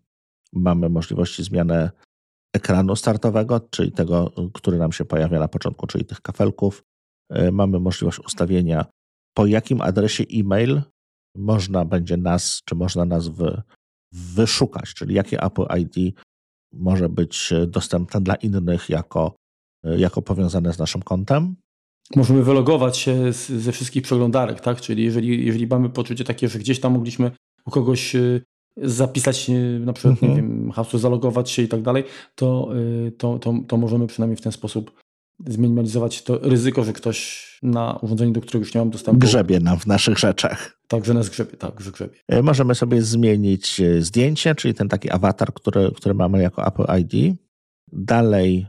[0.53, 1.89] mamy możliwości zmiany
[2.53, 6.83] ekranu startowego, czyli tego, który nam się pojawia na początku, czyli tych kafelków.
[7.51, 8.85] mamy możliwość ustawienia,
[9.33, 10.81] po jakim adresie e-mail
[11.35, 13.61] można będzie nas, czy można nas wy,
[14.11, 16.15] wyszukać, czyli jakie Apple ID
[16.73, 19.35] może być dostępne dla innych jako,
[19.83, 21.55] jako powiązane z naszym kontem.
[22.15, 24.81] Możemy wylogować się z, ze wszystkich przeglądarek, tak?
[24.81, 27.31] Czyli jeżeli, jeżeli mamy poczucie takie, że gdzieś tam mogliśmy
[27.65, 28.41] u kogoś y,
[28.77, 30.31] zapisać na przykład, mhm.
[30.31, 32.03] nie wiem, hasło, zalogować się i tak dalej,
[32.35, 32.69] to,
[33.17, 35.04] to, to, to możemy przynajmniej w ten sposób
[35.47, 39.19] zminimalizować to ryzyko, że ktoś na urządzeniu, do którego już nie mam dostępu.
[39.19, 40.79] Grzebie nam w naszych rzeczach.
[40.87, 42.15] Tak, że nas grzebie, tak, że grzebie.
[42.27, 46.85] E, możemy sobie zmienić e, zdjęcie, czyli ten taki awatar, który, który mamy jako Apple
[46.99, 47.37] ID.
[47.91, 48.67] Dalej.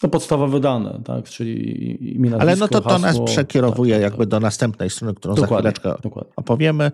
[0.00, 4.02] To podstawowe dane, tak, czyli imię, nazwisko, Ale no to to hasło, nas przekierowuje tak,
[4.02, 4.30] tak, jakby tak.
[4.30, 6.32] do następnej strony, którą dokładnie, za chwileczkę dokładnie.
[6.36, 6.90] opowiemy.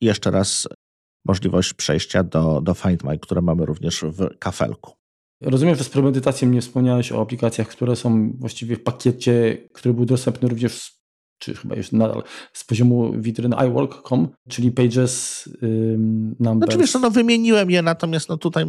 [0.00, 0.68] Jeszcze raz
[1.24, 4.97] możliwość przejścia do, do Find My, które mamy również w kafelku.
[5.40, 10.04] Rozumiem, że z premedytacją nie wspomniałeś o aplikacjach, które są właściwie w pakiecie, który był
[10.04, 10.92] dostępny również,
[11.38, 12.22] czy chyba jeszcze nadal,
[12.52, 16.72] z poziomu witryny iWork.com, czyli Pages, ym, Numbers.
[16.72, 18.64] Znaczy wiesz, no wymieniłem je, natomiast no tutaj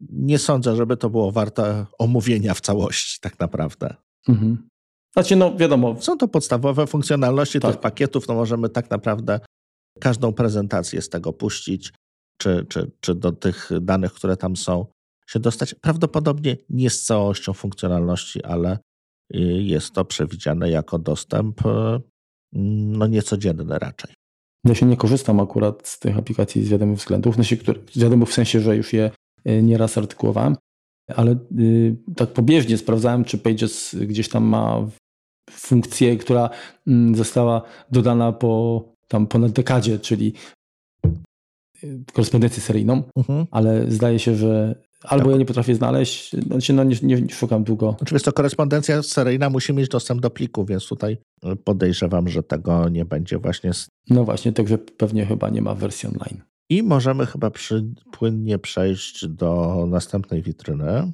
[0.00, 3.94] nie sądzę, żeby to było warte omówienia w całości tak naprawdę.
[4.28, 4.68] Mhm.
[5.12, 5.96] Znaczy, no wiadomo.
[6.00, 7.70] Są to podstawowe funkcjonalności Tak.
[7.70, 9.40] tych pakietów, no możemy tak naprawdę
[10.00, 11.92] każdą prezentację z tego puścić,
[12.36, 14.86] czy, czy, czy do tych danych, które tam są,
[15.30, 15.74] się dostać.
[15.74, 18.78] Prawdopodobnie nie z całością funkcjonalności, ale
[19.34, 22.00] y, jest to przewidziane jako dostęp y,
[22.52, 24.14] no niecodzienny raczej.
[24.64, 27.58] Ja się nie korzystam akurat z tych aplikacji z wiadomych względów, znaczy,
[27.96, 29.10] wiadomych w sensie, że już je
[29.48, 30.56] y, nieraz artykułowałem,
[31.16, 31.36] ale
[32.16, 34.86] tak pobieżnie sprawdzałem, czy Pages gdzieś tam ma
[35.50, 36.50] funkcję, która
[36.86, 40.32] mm, została dodana po tam ponad dekadzie, czyli
[42.12, 43.46] korespondencję seryjną, Mhm.
[43.50, 45.32] ale zdaje się, że albo Tak.
[45.32, 47.96] ja nie potrafię znaleźć, znaczy no nie, nie, szukam długo.
[48.02, 51.18] Oczywiście to korespondencja seryjna musi mieć dostęp do pliku, więc tutaj
[51.64, 53.74] podejrzewam, że tego nie będzie właśnie.
[53.74, 56.42] z- No właśnie, także pewnie chyba nie ma wersji online.
[56.70, 61.12] I możemy chyba przy, płynnie przejść do następnej witryny,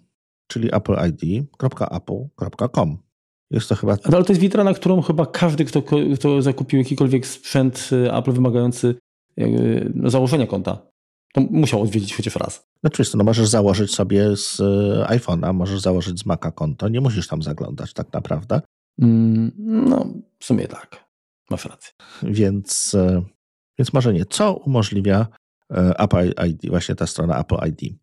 [0.48, 2.98] czyli appleid.apple.com.
[3.50, 5.82] Jest to chyba Ale to jest witryna, którą chyba każdy, kto,
[6.16, 8.94] kto zakupił jakikolwiek sprzęt y, Apple wymagający
[9.40, 10.86] y, no, założenia konta,
[11.36, 12.66] to musiał odwiedzić chociaż raz.
[12.98, 17.00] Wiesz co, no możesz założyć sobie z e, iPhone'a, możesz założyć z Maca konto, nie
[17.00, 18.60] musisz tam zaglądać tak naprawdę,
[19.02, 20.06] Mm, No,
[20.38, 21.04] w sumie tak.
[21.50, 21.92] Masz rację.
[22.22, 23.22] więc, e,
[23.78, 24.24] więc może nie.
[24.24, 25.26] Co umożliwia
[25.72, 27.94] e, Apple ID, właśnie ta strona Apple ID?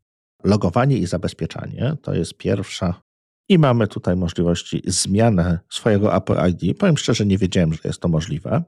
[0.44, 3.02] Logowanie i zabezpieczanie to jest pierwsza
[3.50, 6.78] i mamy tutaj możliwości zmiany swojego Apple ID.
[6.78, 8.64] Powiem szczerze, nie wiedziałem, że jest to możliwe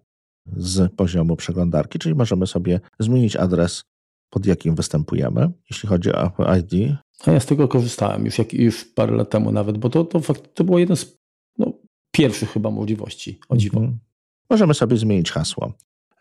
[0.57, 3.83] z poziomu przeglądarki, czyli możemy sobie zmienić adres,
[4.35, 6.97] pod jakim występujemy, jeśli chodzi o Apple ID.
[7.25, 10.19] A ja z tego korzystałem już, jak, już parę lat temu nawet, bo to, to,
[10.19, 11.17] fakt, to było jeden z
[11.57, 11.73] no,
[12.11, 13.79] pierwszych chyba możliwości, o dziwo.
[13.79, 13.99] Mhm.
[14.49, 15.73] Możemy sobie zmienić hasło.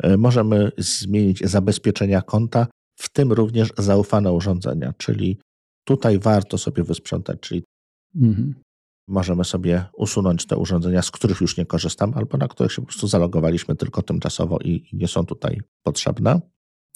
[0.03, 5.39] E, Możemy zmienić zabezpieczenia konta, w tym również zaufane urządzenia, czyli
[5.85, 7.63] tutaj warto sobie wysprzątać, czyli
[8.17, 8.55] Mhm.
[9.09, 12.87] możemy sobie usunąć te urządzenia, z których już nie korzystam, albo na których się po
[12.87, 16.41] prostu zalogowaliśmy tylko tymczasowo i i nie są tutaj potrzebne.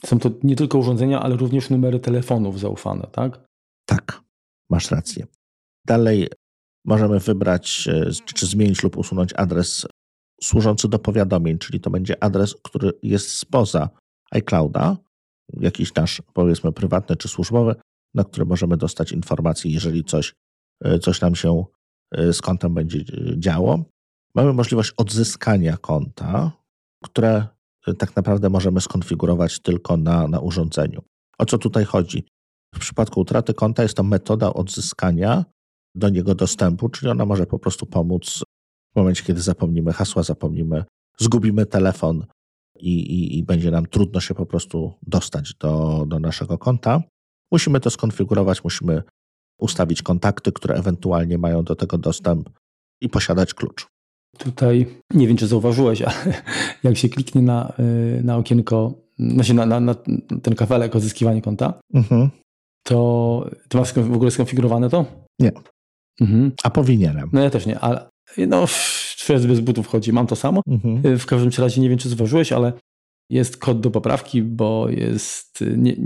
[0.07, 3.47] Są to nie tylko urządzenia, ale również numery telefonów zaufane, tak?
[3.87, 4.23] Tak,
[4.71, 5.27] masz rację.
[5.87, 6.29] Dalej
[6.85, 9.87] możemy wybrać, e, czy, zmienić lub usunąć adres
[10.43, 13.89] służący do powiadomień, czyli to będzie adres, który jest spoza
[14.31, 14.97] iClouda,
[15.53, 17.75] jakiś nasz, powiedzmy, prywatny czy służbowy,
[18.15, 20.35] na który możemy dostać informacje, jeżeli coś,
[20.85, 21.65] e, coś nam się
[22.11, 23.05] e, z kontem będzie
[23.37, 23.85] działo.
[24.35, 26.53] Mamy możliwość odzyskania konta,
[27.05, 27.47] które
[27.95, 31.03] tak naprawdę możemy skonfigurować tylko na, na urządzeniu.
[31.39, 32.27] O co tutaj chodzi?
[32.75, 35.45] W przypadku utraty konta jest to metoda odzyskania
[35.95, 38.43] do niego dostępu, czyli ona może po prostu pomóc
[38.93, 40.85] w momencie, kiedy zapomnimy hasła, zapomnimy,
[41.19, 42.27] zgubimy telefon
[42.81, 47.03] i, i, i będzie nam trudno się po prostu dostać do, do naszego konta.
[47.53, 49.03] Musimy to skonfigurować, musimy
[49.59, 52.51] ustawić kontakty, które ewentualnie mają do tego dostęp
[53.01, 53.87] i posiadać klucz.
[54.39, 56.15] Tutaj nie wiem, czy zauważyłeś, ale
[56.85, 57.73] jak się kliknie na,
[58.19, 59.95] y, na okienko, znaczy na, na, na
[60.43, 62.31] ten kafelek odzyskiwanie konta, Mhm.
[62.83, 65.05] to ty masz w ogóle skonfigurowane to?
[65.39, 65.53] Nie.
[66.21, 66.53] Mhm.
[66.63, 67.31] A powinienem.
[67.33, 68.09] No ja też nie, ale
[68.49, 68.67] no,
[69.17, 70.63] człowiek bez butów chodzi, mam to samo.
[70.67, 71.07] Mhm.
[71.15, 72.73] Y, W każdym razie nie wiem, czy zauważyłeś, ale
[73.31, 75.97] jest kod do poprawki, bo jest nie,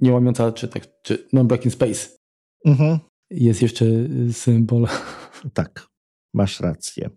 [0.00, 2.08] nie łamiąca, czy tak, czy non-breaking space.
[2.66, 2.98] Mhm.
[3.30, 3.84] Jest jeszcze
[4.32, 4.86] symbol.
[5.54, 5.86] Tak,
[6.34, 7.10] masz rację.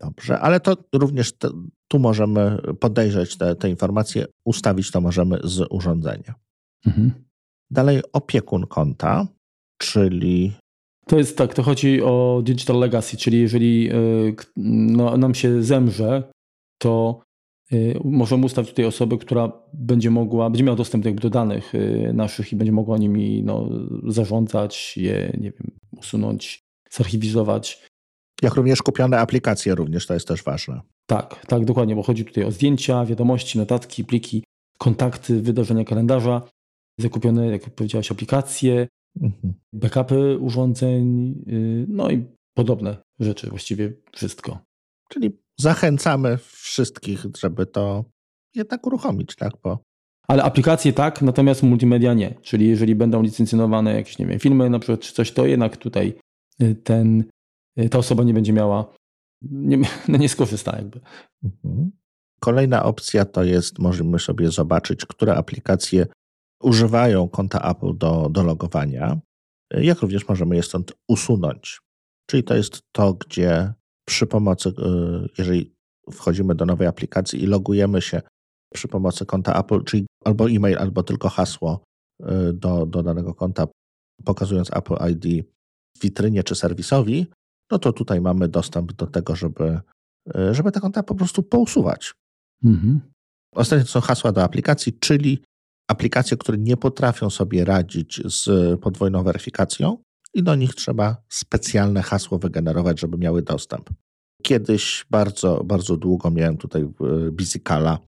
[0.00, 1.48] Dobrze, ale to również te,
[1.88, 6.34] tu możemy podejrzeć te, te informacje, ustawić to możemy z urządzenia.
[6.86, 7.12] Mhm.
[7.70, 9.26] Dalej opiekun konta,
[9.78, 10.52] czyli
[11.06, 13.90] To jest tak, to chodzi o digital legacy, czyli jeżeli
[14.56, 16.22] no, nam się zemrze,
[16.78, 17.20] to
[18.04, 21.72] możemy ustawić tutaj osobę, która będzie mogła, będzie miała dostęp do danych
[22.12, 23.68] naszych i będzie mogła nimi no,
[24.06, 27.88] zarządzać, je, nie wiem, usunąć, zarchiwizować.
[28.42, 30.80] Jak również kupione aplikacje również, to jest też ważne.
[31.06, 34.44] Tak, tak, dokładnie, bo chodzi tutaj o zdjęcia, wiadomości, notatki, pliki,
[34.78, 36.42] kontakty, wydarzenia kalendarza,
[37.00, 38.88] zakupione, jak powiedziałeś, aplikacje,
[39.20, 39.54] mhm.
[39.72, 44.58] backupy urządzeń, y, no i podobne rzeczy, właściwie wszystko.
[45.08, 48.04] Czyli zachęcamy wszystkich, żeby to
[48.54, 49.52] jednak uruchomić, tak?
[49.64, 49.78] Bo...
[50.28, 52.34] Ale aplikacje tak, natomiast multimedia nie.
[52.42, 56.14] Czyli jeżeli będą licencjonowane jakieś, nie wiem, filmy na przykład czy coś, to jednak tutaj
[56.62, 57.24] y, ten,
[57.90, 58.94] ta osoba nie będzie miała,
[59.42, 61.00] nie, no nie skorzysta jakby.
[61.44, 61.90] Mhm.
[62.40, 66.06] Kolejna opcja to jest, możemy sobie zobaczyć, które aplikacje
[66.62, 69.20] używają konta Apple do, do logowania,
[69.70, 71.80] jak również możemy je stąd usunąć.
[72.30, 73.72] Czyli to jest to, gdzie
[74.08, 74.72] przy pomocy, y,
[75.38, 75.74] jeżeli
[76.12, 78.22] wchodzimy do nowej aplikacji i logujemy się
[78.74, 81.84] przy pomocy konta Apple, czyli albo e-mail, albo tylko hasło
[82.22, 83.66] y, do, do danego konta,
[84.24, 85.46] pokazując Apple ID
[85.98, 87.26] w witrynie czy serwisowi,
[87.70, 89.80] no to tutaj mamy dostęp do tego, żeby,
[90.36, 92.14] y, żeby te konta po prostu pousuwać.
[92.64, 93.00] Mhm.
[93.54, 95.42] Ostatnie to są hasła do aplikacji, czyli
[95.90, 99.98] aplikacje, które nie potrafią sobie radzić z podwójną weryfikacją
[100.34, 103.90] i do nich trzeba specjalne hasło wygenerować, żeby miały dostęp.
[104.42, 106.88] Kiedyś bardzo, bardzo długo miałem tutaj
[107.30, 107.98] Bizikala,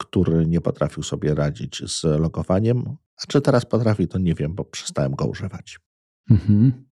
[0.00, 2.96] który nie potrafił sobie radzić z logowaniem.
[3.22, 5.78] A czy teraz potrafi, to nie wiem, bo przestałem go używać.
[6.30, 6.84] Mhm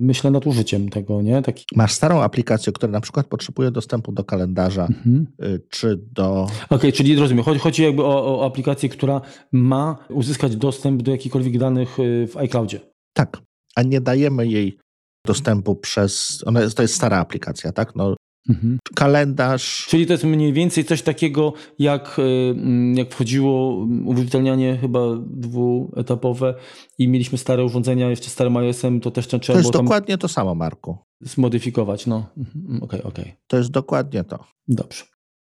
[0.00, 1.42] myślę nad użyciem tego, nie?
[1.42, 1.64] Taki...
[1.76, 5.26] Masz starą aplikację, która na przykład potrzebuje dostępu do kalendarza, mhm.
[5.44, 6.42] Y, czy do...
[6.42, 9.20] Okej, okay, czyli rozumiem, chodzi, chodzi jakby o, o, aplikację, która
[9.52, 12.80] ma uzyskać dostęp do jakichkolwiek danych y, w iCloudzie.
[13.12, 13.42] Tak,
[13.76, 14.78] a nie dajemy jej
[15.26, 16.42] dostępu przez...
[16.46, 17.96] Ona to jest stara aplikacja, tak?
[17.96, 18.16] No,
[18.48, 18.78] Mhm.
[18.94, 19.86] Kalendarz.
[19.88, 26.54] Czyli to jest mniej więcej coś takiego, jak, y, mm, jak wchodziło uwierzytelnianie chyba dwuetapowe
[26.98, 30.54] i mieliśmy stare urządzenia, jeszcze starym iOS-em, to też trzeba To jest dokładnie to samo,
[30.54, 30.98] Marku.
[31.20, 32.26] Zmodyfikować, no.
[32.38, 33.24] Mhm, okej, okay, okej.
[33.24, 33.36] Okay.
[33.46, 34.44] To jest dokładnie to.
[34.68, 35.04] Dobrze.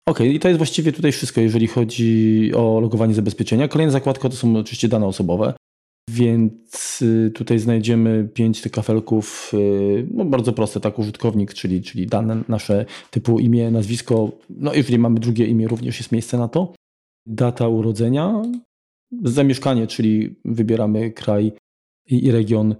[0.06, 3.68] Okej, okay, i to jest właściwie tutaj wszystko, jeżeli chodzi o logowanie zabezpieczenia.
[3.68, 5.54] Kolejna zakładka to są oczywiście dane osobowe.
[6.10, 12.06] Więc y, tutaj znajdziemy pięć tych kafelków, y, no bardzo proste, tak, użytkownik, czyli, czyli
[12.06, 16.74] dane nasze typu imię, nazwisko, no jeżeli mamy drugie imię, również jest miejsce na to.
[17.26, 18.42] Data urodzenia,
[19.22, 21.52] zamieszkanie, czyli wybieramy kraj
[22.06, 22.74] i, region,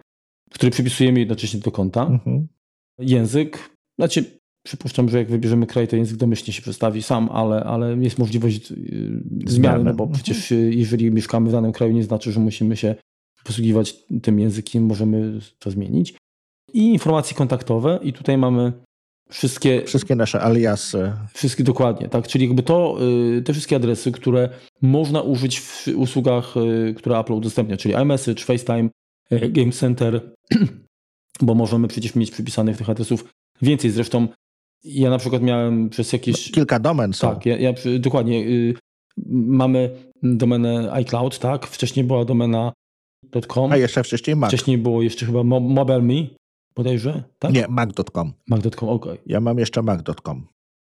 [0.51, 2.07] który przypisujemy jednocześnie do konta.
[2.07, 2.49] Mhm.
[2.99, 4.25] Język, znaczy
[4.67, 8.73] przypuszczam, że jak wybierzemy kraj, to język domyślnie się przedstawi sam, ale, ale jest możliwość
[8.73, 10.15] y, zmiany, no bo mhm.
[10.15, 12.95] przecież jeżeli mieszkamy w danym kraju, nie znaczy, że musimy się
[13.45, 16.15] posługiwać tym językiem, możemy to zmienić.
[16.73, 18.73] I informacje kontaktowe, i tutaj mamy
[19.31, 19.83] wszystkie.
[19.87, 21.13] Wszystkie nasze aliasy.
[21.35, 22.29] Wszystkie dokładnie, tak.
[22.29, 22.99] Czyli jakby to,
[23.39, 24.49] y, te wszystkie adresy, które
[24.83, 28.89] można użyć w usługach, y, które Apple udostępnia, czyli iMessage, FaceTime,
[29.33, 30.35] y, Game Center,
[31.41, 33.25] bo możemy przecież mieć przypisanych tych adresów
[33.63, 33.91] więcej.
[33.91, 34.29] Zresztą
[34.85, 36.51] ja na przykład miałem przez jakieś.
[36.51, 37.29] No, kilka domen są.
[37.35, 38.45] Tak, ja, ja dokładnie.
[39.33, 39.91] Mamy
[40.23, 41.67] domenę iCloud, tak?
[41.67, 42.73] Wcześniej była domena
[43.71, 44.51] a jeszcze wcześniej Mac.
[44.51, 46.27] Wcześniej było jeszcze chyba MobileMe,
[46.77, 47.53] bodajże, tak?
[47.53, 48.33] Nie, Mac.com.
[48.49, 48.89] Mac.com.
[48.89, 49.19] Okay.
[49.27, 50.47] Ja mam jeszcze Mac.com.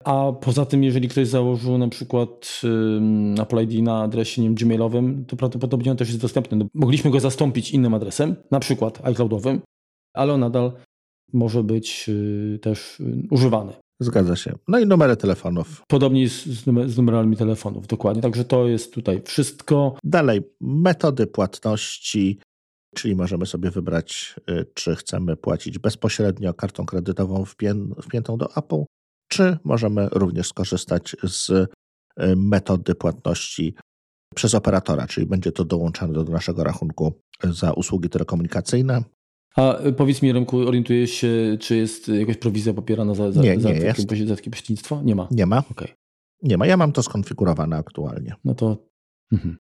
[0.06, 4.56] A poza tym, jeżeli ktoś założył na przykład um, Apple ID na adresie nie wiem,
[4.56, 6.58] gmailowym, to prawdopodobnie on też jest dostępny.
[6.58, 9.62] No, mogliśmy go zastąpić innym adresem, na przykład iCloudowym,
[10.14, 10.72] ale on nadal
[11.34, 13.74] może być y, też y, używany.
[14.00, 14.54] Zgadza się.
[14.68, 15.82] No i numery telefonów.
[15.88, 16.46] Podobnie z,
[16.88, 18.22] z, numerami telefonów, dokładnie.
[18.22, 19.98] Także to jest tutaj wszystko.
[20.04, 22.40] Dalej, metody płatności,
[22.96, 28.84] czyli możemy sobie wybrać, y, czy chcemy płacić bezpośrednio kartą kredytową wpię, wpiętą do Apple,
[29.28, 31.68] czy możemy również skorzystać z y,
[32.36, 33.76] metody płatności
[34.36, 39.04] przez operatora, czyli będzie to dołączane do naszego rachunku za usługi telekomunikacyjne.
[39.58, 43.60] A y, powiedz mi, Remku, orientujesz się, czy jest jakaś prowizja popierana za, za, nie,
[43.60, 45.02] za, nie takie, za takie pośrednictwo?
[45.04, 45.28] Nie ma.
[45.32, 45.64] Nie ma.
[45.72, 45.88] Okay.
[46.44, 46.68] Nie ma.
[46.68, 48.36] Ja mam to skonfigurowane aktualnie.
[48.46, 48.78] No to.
[49.32, 49.58] Mhm.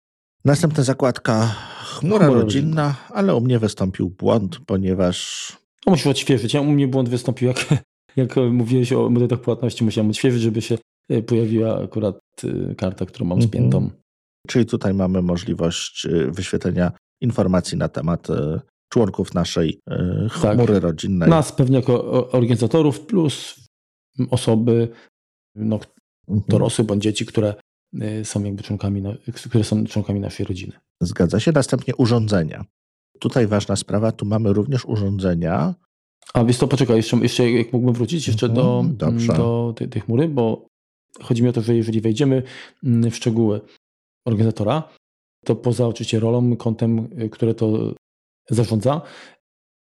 [0.44, 1.46] Następna zakładka
[1.84, 5.48] chmura rodzinna, ale u mnie wystąpił błąd, ponieważ.
[5.86, 6.54] No, musisz odświeżyć.
[6.54, 7.66] Ja, u mnie błąd wystąpił, jak,
[8.16, 10.78] jak mówiłeś o metodach płatności, musiałem odświeżyć, żeby się
[11.12, 13.48] y, pojawiła akurat y, karta, którą mam mhm.
[13.48, 13.90] spiętą.
[14.48, 18.28] Czyli tutaj mamy możliwość wyświetlenia informacji na temat
[18.94, 20.82] członków naszej e, chmury tak.
[20.82, 21.28] rodzinnej.
[21.30, 23.54] Nas pewnie jako organizatorów plus
[24.30, 24.88] osoby,
[25.54, 25.80] no,
[26.28, 26.44] mhm.
[26.48, 27.54] dorosłe bądź dzieci, które
[28.00, 29.02] e, są jakby członkami,
[29.34, 30.72] które są członkami naszej rodziny.
[31.00, 31.52] Zgadza się.
[31.52, 32.64] Następnie urządzenia.
[33.18, 35.74] Tutaj ważna sprawa, tu mamy również urządzenia,
[36.34, 39.32] A wiesz to poczekaj, jeszcze, jeszcze jak mógłbym wrócić jeszcze do, Mhm, dobrze.
[39.32, 40.66] do tej, tej chmury, bo
[41.22, 42.42] chodzi mi o to, że jeżeli wejdziemy
[42.84, 43.60] mm, w szczegóły
[44.26, 44.88] organizatora,
[45.44, 47.94] to poza oczywiście rolą, kontem, y, które to
[48.50, 49.02] zarządza,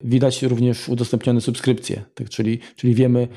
[0.04, 3.28] widać również udostępnione subskrypcje, tak, czyli, czyli wiemy,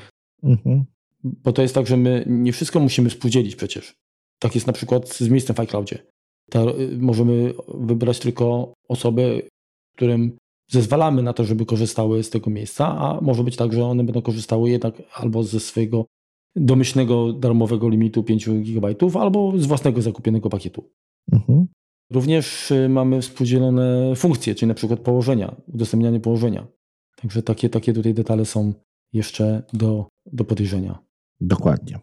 [0.43, 0.85] Mhm.
[1.23, 3.95] bo to jest tak, że my nie wszystko musimy współdzielić przecież.
[4.39, 5.97] Tak jest na przykład z miejscem w iCloudzie.
[6.49, 9.47] Ta, y, możemy wybrać tylko osoby,
[9.95, 10.37] którym
[10.71, 14.21] zezwalamy na to, żeby korzystały z tego miejsca, a może być tak, że one będą
[14.21, 16.05] korzystały jednak albo ze swojego
[16.55, 20.89] domyślnego darmowego limitu 5 GB, albo z własnego zakupionego pakietu.
[21.31, 21.67] Mhm.
[22.15, 26.67] Również y, mamy współdzielone funkcje, czyli na przykład położenia, udostępnianie położenia.
[27.21, 28.73] Także takie, takie tutaj detale są
[29.13, 30.99] jeszcze do, do podejrzenia.
[31.41, 31.99] Dokładnie.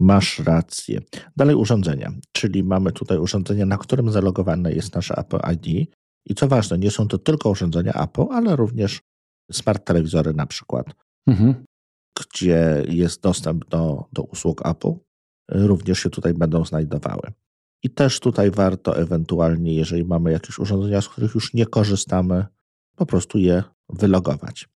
[0.00, 1.00] Masz rację.
[1.36, 5.88] Dalej urządzenia, czyli mamy tutaj urządzenie, na którym zalogowane jest nasze Apple ID.
[6.26, 9.00] I co ważne, nie są to tylko urządzenia Apple, ale również
[9.52, 10.86] smart telewizory na przykład,
[11.28, 11.64] Mhm.
[12.20, 14.92] gdzie jest dostęp do, do usług Apple,
[15.50, 17.32] również się tutaj będą znajdowały.
[17.84, 22.46] I też tutaj warto ewentualnie, jeżeli mamy jakieś urządzenia, z których już nie korzystamy,
[22.96, 24.68] po prostu je wylogować.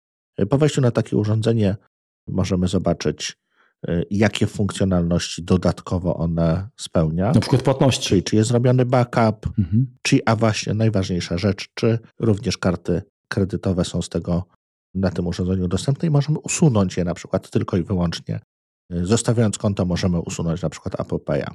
[0.50, 1.76] Po wejściu na takie urządzenie
[2.28, 3.38] możemy zobaczyć,
[3.90, 7.32] y, jakie funkcjonalności dodatkowo one spełnia.
[7.32, 8.08] Na przykład płatności.
[8.10, 9.88] Czyli czy jest zrobiony backup, Mhm.
[10.02, 14.44] czy, a właśnie najważniejsza rzecz, czy również karty kredytowe są z tego
[14.96, 18.40] na tym urządzeniu dostępne i możemy usunąć je na przykład tylko i wyłącznie.
[18.94, 21.52] Y, Zostawiając konto, możemy usunąć na przykład Apple Pay'a.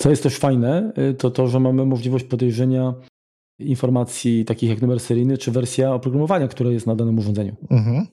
[0.00, 2.94] Co jest też fajne, y, to to, że mamy możliwość podejrzenia
[3.58, 7.56] informacji takich jak numer seryjny czy wersja oprogramowania, które jest na danym urządzeniu.
[7.70, 8.06] Mhm.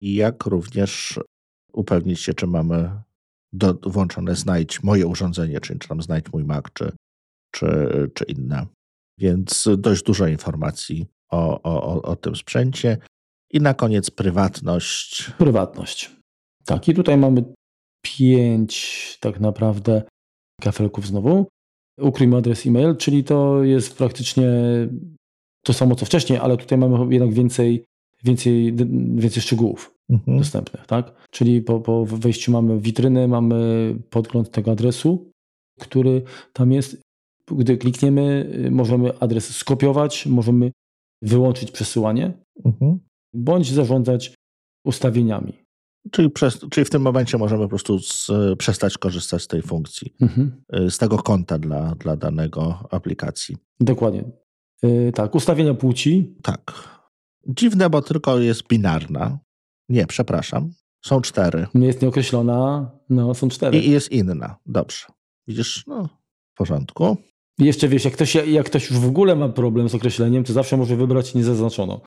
[0.00, 1.20] I jak również
[1.72, 2.90] upewnić się, czy mamy
[3.52, 6.92] do, włączone znajdź moje urządzenie, czyli czy tam znajdź mój Mac, czy,
[7.54, 7.66] czy,
[8.14, 8.66] czy inne.
[9.18, 12.98] Więc dość dużo informacji o, o, o, o tym sprzęcie.
[13.52, 15.30] I na koniec prywatność.
[15.38, 16.16] Prywatność.
[16.64, 17.44] Tak, i tutaj mamy
[18.02, 20.02] pięć tak naprawdę
[20.60, 21.46] kafelków znowu.
[22.00, 24.48] Ukryjmy adres e-mail, czyli to jest praktycznie
[25.64, 27.84] to samo co wcześniej, ale tutaj mamy jednak więcej,
[28.24, 28.74] więcej,
[29.16, 30.38] więcej szczegółów Mhm.
[30.38, 31.28] dostępnych, tak?
[31.30, 35.30] Czyli po, po wejściu mamy witrynę, mamy podgląd tego adresu,
[35.80, 37.02] który tam jest.
[37.50, 40.72] Gdy klikniemy, możemy adres skopiować, możemy
[41.22, 42.32] wyłączyć przesyłanie,
[42.64, 42.98] Mhm.
[43.34, 44.34] bądź zarządzać
[44.86, 45.63] ustawieniami.
[46.10, 50.14] Czyli, przez, czyli w tym momencie możemy po prostu z, przestać korzystać z tej funkcji,
[50.20, 50.62] Mhm.
[50.76, 53.56] y, z tego konta dla, dla danego aplikacji.
[53.80, 54.24] Dokładnie.
[54.82, 56.34] Yy, tak, ustawienia płci.
[56.42, 56.88] Tak.
[57.46, 59.38] Dziwne, bo tylko jest binarna.
[59.88, 60.70] Nie, przepraszam.
[61.04, 61.66] Są cztery.
[61.74, 63.78] Nie jest nieokreślona, no są cztery.
[63.78, 64.56] I i jest inna.
[64.66, 65.06] Dobrze.
[65.48, 66.08] Widzisz, no
[66.54, 67.16] w porządku.
[67.58, 70.52] I jeszcze wiesz, jak ktoś, jak ktoś już w ogóle ma problem z określeniem, to
[70.52, 72.00] zawsze może wybrać niezaznaczoną.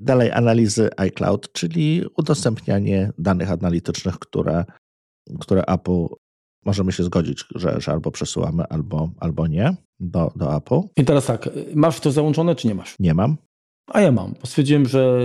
[0.00, 4.64] Dalej analizy iCloud, czyli udostępnianie danych analitycznych, które,
[5.40, 6.06] które Apple
[6.64, 10.80] możemy się zgodzić, że, że albo przesyłamy, albo, albo nie do, do Apple.
[10.96, 12.94] I teraz tak, masz to załączone, czy nie masz?
[12.98, 13.36] Nie mam.
[13.92, 14.34] A ja mam.
[14.44, 15.20] Stwierdziłem, że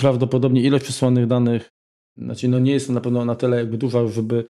[0.00, 1.68] prawdopodobnie ilość przesłanych danych,
[2.18, 4.44] znaczy no nie jest na pewno na tyle jakby duża, żeby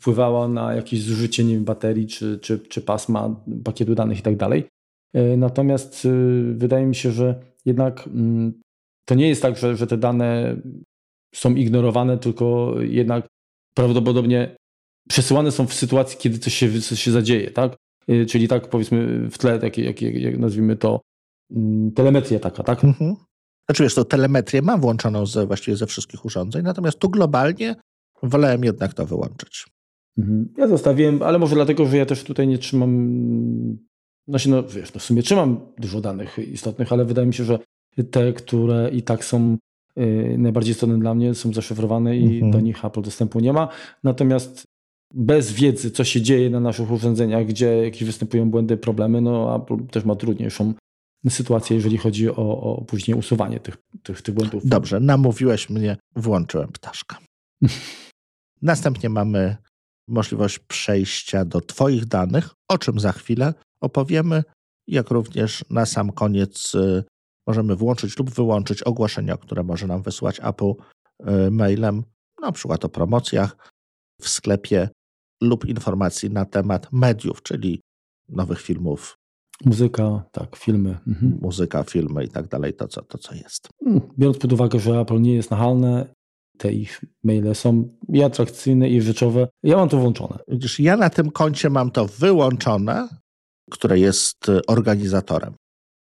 [0.00, 4.36] wpływała na jakieś zużycie nie wiem, baterii czy, czy, czy pasma pakietu danych i tak
[4.36, 4.64] dalej.
[5.14, 8.60] E, Natomiast y, wydaje mi się, że jednak mm,
[9.04, 10.56] to nie jest tak, że, że te dane
[11.34, 13.26] są ignorowane, tylko jednak
[13.74, 14.56] prawdopodobnie
[15.08, 17.76] przesyłane są w sytuacji, kiedy coś się, coś się zadzieje, tak?
[18.10, 21.00] Y, Czyli tak powiedzmy w tle, takie, jak, jak, jak nazwijmy to,
[21.50, 22.84] mm, telemetria taka, tak?
[22.84, 23.14] Mhm.
[23.68, 27.76] Znaczy wiesz, to telemetrię mam włączoną ze, właściwie ze wszystkich urządzeń, natomiast tu globalnie
[28.22, 29.66] wolałem jednak to wyłączyć.
[30.18, 30.54] Mhm.
[30.58, 33.78] Ja zostawiłem, ale może dlatego, że ja też tutaj nie trzymam.
[34.28, 37.58] Znaczy, no wiesz, no w sumie trzymam dużo danych istotnych, ale wydaje mi się, że
[38.10, 39.56] te, które i tak są
[39.98, 42.52] y, najbardziej istotne dla mnie, są zaszyfrowane i Mhm.
[42.52, 43.68] do nich Apple dostępu nie ma.
[44.04, 44.64] Natomiast
[45.14, 49.86] bez wiedzy, co się dzieje na naszych urządzeniach, gdzie jakieś występują błędy, problemy, no Apple
[49.86, 50.74] też ma trudniejszą
[51.28, 54.66] sytuację, jeżeli chodzi o, o później usuwanie tych, tych, tych błędów.
[54.66, 57.18] Dobrze, namówiłeś mnie, włączyłem ptaszka.
[58.62, 59.56] Następnie mamy
[60.08, 64.42] możliwość przejścia do Twoich danych, o czym za chwilę opowiemy,
[64.86, 67.04] jak również na sam koniec y,
[67.46, 70.72] możemy włączyć lub wyłączyć ogłoszenia, które może nam wysłać Apple
[71.20, 72.02] y, mailem,
[72.42, 73.72] na przykład o promocjach
[74.20, 74.88] w sklepie
[75.42, 77.80] lub informacji na temat mediów, czyli
[78.28, 79.16] nowych filmów,
[79.64, 80.98] Muzyka, tak, filmy.
[81.06, 81.38] Mhm.
[81.42, 83.68] muzyka, filmy i tak dalej, to co, to co jest.
[83.86, 86.14] Mm, Biorąc pod uwagę, że Apple nie jest nachalne,
[86.58, 90.38] te ich maile są i atrakcyjne, i rzeczowe, ja mam to włączone.
[90.48, 93.08] Widzisz, ja na tym koncie mam to wyłączone,
[93.70, 95.54] które jest y, organizatorem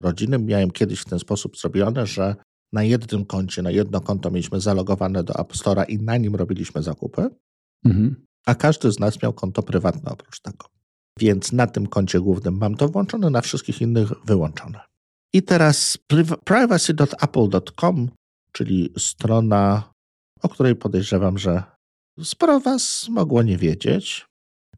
[0.03, 0.38] rodziny.
[0.38, 2.36] Miałem kiedyś w ten sposób zrobione, że
[2.72, 6.82] na jednym koncie, na jedno konto mieliśmy zalogowane do App Store'a i na nim robiliśmy
[6.82, 7.28] zakupy,
[7.84, 8.26] mhm.
[8.46, 10.66] a każdy z nas miał konto prywatne oprócz tego.
[11.18, 14.80] Więc na tym koncie głównym mam to włączone, na wszystkich innych wyłączone.
[15.32, 15.99] I teraz
[16.44, 18.09] privacy.apple.com,
[18.53, 19.92] czyli strona,
[20.42, 21.62] o której podejrzewam, że
[22.22, 24.26] sporo Was mogło nie wiedzieć,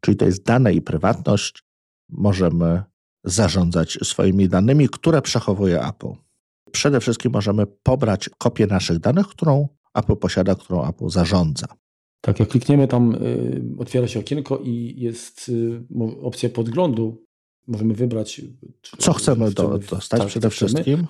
[0.01, 1.63] czyli to jest dane i prywatność,
[2.09, 2.83] możemy
[3.25, 6.13] zarządzać swoimi danymi, które przechowuje Apple.
[6.73, 11.67] Przede wszystkim możemy pobrać kopię naszych danych, którą Apple posiada, którą Apple zarządza.
[12.21, 15.83] Tak, jak klikniemy tam, y, otwiera się okienko i jest y,
[16.23, 17.25] opcja podglądu.
[17.67, 18.41] Możemy wybrać,
[18.99, 21.07] co chcemy, do, dostać tak, przede wszystkim.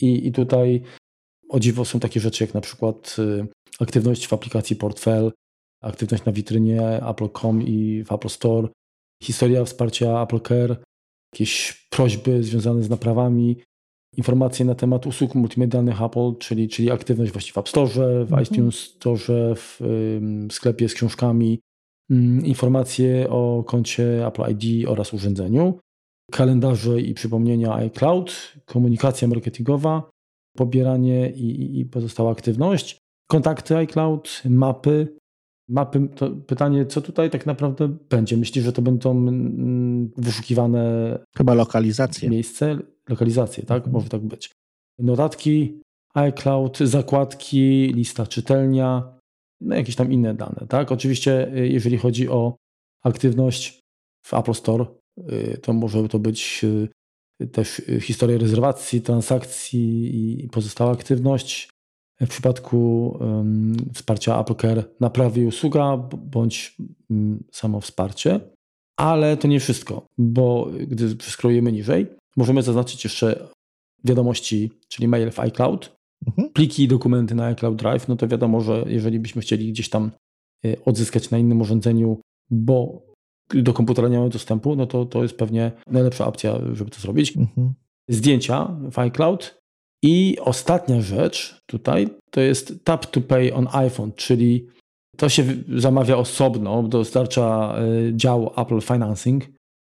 [0.00, 0.82] I, I tutaj
[1.48, 3.46] o dziwo są takie rzeczy jak na przykład y,
[3.80, 5.32] aktywność w aplikacji Portfel,
[5.80, 8.68] aktywność na witrynie Apple.com i w Apple Store,
[9.22, 10.82] historia wsparcia Apple Care,
[11.34, 13.56] jakieś prośby związane z naprawami,
[14.16, 17.88] informacje na temat usług multimedialnych Apple, czyli, czyli aktywność właśnie w App Store,
[18.24, 18.42] w mhm.
[18.42, 19.80] iTunes Store, w
[20.50, 21.60] sklepie z książkami,
[22.44, 25.78] informacje o koncie Apple ID oraz urządzeniu,
[26.32, 30.10] kalendarze i przypomnienia iCloud, komunikacja marketingowa,
[30.56, 32.98] pobieranie i, i pozostała aktywność,
[33.30, 35.16] kontakty iCloud, mapy,
[35.68, 38.36] mapy, to pytanie, co tutaj tak naprawdę będzie?
[38.36, 41.18] Myślisz, że to będą mm, wyszukiwane.
[41.36, 42.30] Chyba lokalizacje.
[42.30, 43.76] Miejsce, lokalizacje, tak?
[43.76, 43.92] Mhm.
[43.92, 44.50] Może tak być.
[44.98, 45.80] Notatki,
[46.14, 49.18] iCloud, zakładki, lista czytelnia,
[49.60, 50.92] no jakieś tam inne dane, tak?
[50.92, 52.56] Oczywiście, y, jeżeli chodzi o
[53.02, 53.80] aktywność
[54.26, 54.86] w Apple Store,
[55.18, 56.64] y, to może to być
[57.40, 61.70] y, też historia rezerwacji, transakcji i pozostała aktywność,
[62.20, 66.76] w przypadku um, wsparcia Apple Care naprawi usługa bądź
[67.10, 68.40] um, samo wsparcie.
[68.96, 72.06] Ale to nie wszystko, bo gdy przeskrolujemy niżej,
[72.36, 73.48] możemy zaznaczyć jeszcze
[74.04, 75.96] wiadomości, czyli mail w iCloud,
[76.26, 76.50] mhm.
[76.52, 78.08] pliki i dokumenty na iCloud Drive.
[78.08, 80.10] No to wiadomo, że jeżeli byśmy chcieli gdzieś tam
[80.64, 83.02] e, odzyskać na innym urządzeniu, bo
[83.54, 87.36] do komputera nie mamy dostępu, no to to jest pewnie najlepsza opcja, żeby to zrobić.
[87.36, 87.74] Mhm.
[88.08, 89.63] Zdjęcia w iCloud
[90.04, 94.66] i ostatnia rzecz tutaj to jest tap to pay on iPhone, czyli
[95.16, 95.44] to się
[95.76, 99.44] zamawia osobno, dostarcza e, dział Apple Financing.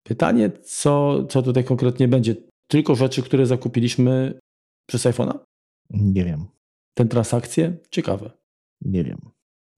[0.03, 2.37] Pytanie, co, co tutaj konkretnie będzie?
[2.71, 4.39] Tylko rzeczy, które zakupiliśmy
[4.89, 5.39] przez iPhone'a?
[5.91, 6.47] Nie wiem.
[6.95, 7.77] Ten transakcje?
[7.91, 8.31] Ciekawe.
[8.81, 9.19] Nie wiem.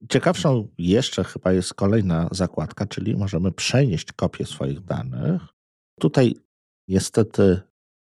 [0.09, 5.43] Ciekawszą jeszcze chyba jest kolejna zakładka, czyli możemy przenieść kopię swoich danych.
[6.01, 6.35] Tutaj
[6.89, 7.61] niestety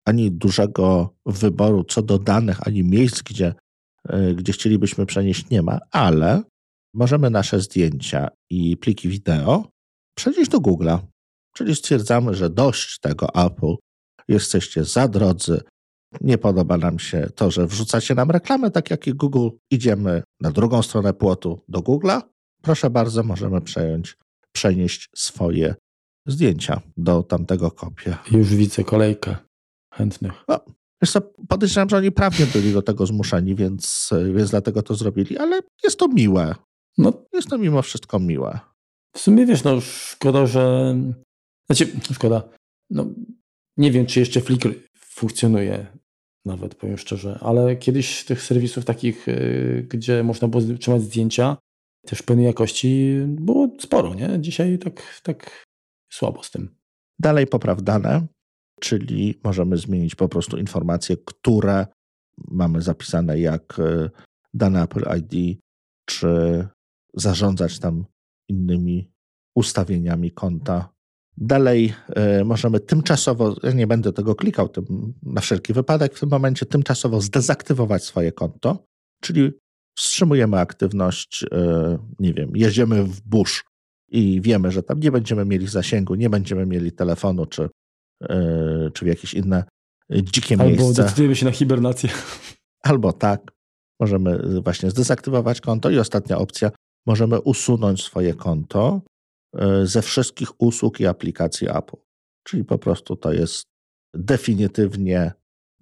[0.05, 3.53] ani dużego wyboru co do danych, ani miejsc, gdzie,
[4.09, 6.43] e, gdzie chcielibyśmy przenieść, nie ma, ale
[6.93, 9.69] możemy nasze zdjęcia i pliki wideo
[10.17, 10.99] przenieść do Google'a.
[11.55, 13.75] Czyli stwierdzamy, że dość tego Apple,
[14.27, 15.61] jesteście za drodzy,
[16.21, 19.49] nie podoba nam się to, że wrzucacie nam reklamę, tak jak i Google.
[19.71, 22.21] Idziemy na drugą stronę płotu do Google'a.
[22.61, 24.17] Proszę bardzo, możemy przejąć,
[24.51, 25.75] przenieść swoje
[26.27, 28.23] zdjęcia do tamtego kopia.
[28.31, 29.35] Już widzę kolejkę
[29.93, 30.33] chętnych.
[30.47, 30.59] No,
[31.01, 31.13] wiesz
[31.49, 35.99] podejrzewam, że oni prawnie byli do tego zmuszeni, więc, więc dlatego to zrobili, ale jest
[35.99, 36.55] to miłe.
[36.97, 38.59] No, jest to mimo wszystko miłe.
[39.15, 40.95] W sumie wiesz, no szkoda, że...
[41.69, 42.43] Znaczy, szkoda.
[42.89, 43.05] No,
[43.77, 45.87] nie wiem, czy jeszcze Flickr funkcjonuje,
[46.45, 51.57] nawet powiem szczerze, ale kiedyś tych serwisów takich, y, gdzie można było trzymać zdjęcia,
[52.05, 54.37] też pełnej jakości było sporo, nie?
[54.39, 55.65] Dzisiaj tak, tak
[56.11, 56.75] słabo z tym.
[57.19, 58.27] Dalej popraw dane
[58.83, 61.87] czyli możemy zmienić po prostu informacje, które
[62.47, 64.09] mamy zapisane jak e,
[64.53, 65.59] dane Apple ID,
[66.05, 66.27] czy
[67.13, 68.05] zarządzać tam
[68.49, 69.11] innymi
[69.55, 70.89] ustawieniami konta.
[71.37, 71.93] Dalej
[72.41, 76.65] y, możemy tymczasowo, ja nie będę tego klikał tym, na wszelki wypadek w tym momencie,
[76.65, 78.85] tymczasowo zdezaktywować swoje konto,
[79.21, 79.51] czyli
[79.97, 81.47] wstrzymujemy aktywność, y,
[82.19, 83.63] nie wiem, jedziemy w burz
[84.11, 87.82] i wiemy, że tam nie będziemy mieli zasięgu, nie będziemy mieli telefonu czy E,
[88.93, 89.63] czy w jakieś inne
[90.11, 90.85] dzikie Albo miejsce.
[90.85, 92.09] Albo decydujemy się na hibernację.
[92.83, 93.51] Albo tak.
[93.99, 96.71] Możemy właśnie zdezaktywować konto i ostatnia opcja,
[97.05, 99.01] możemy usunąć swoje konto
[99.55, 101.97] e, ze wszystkich usług i aplikacji Apple.
[102.43, 103.63] Czyli po prostu to jest
[104.13, 105.31] definitywnie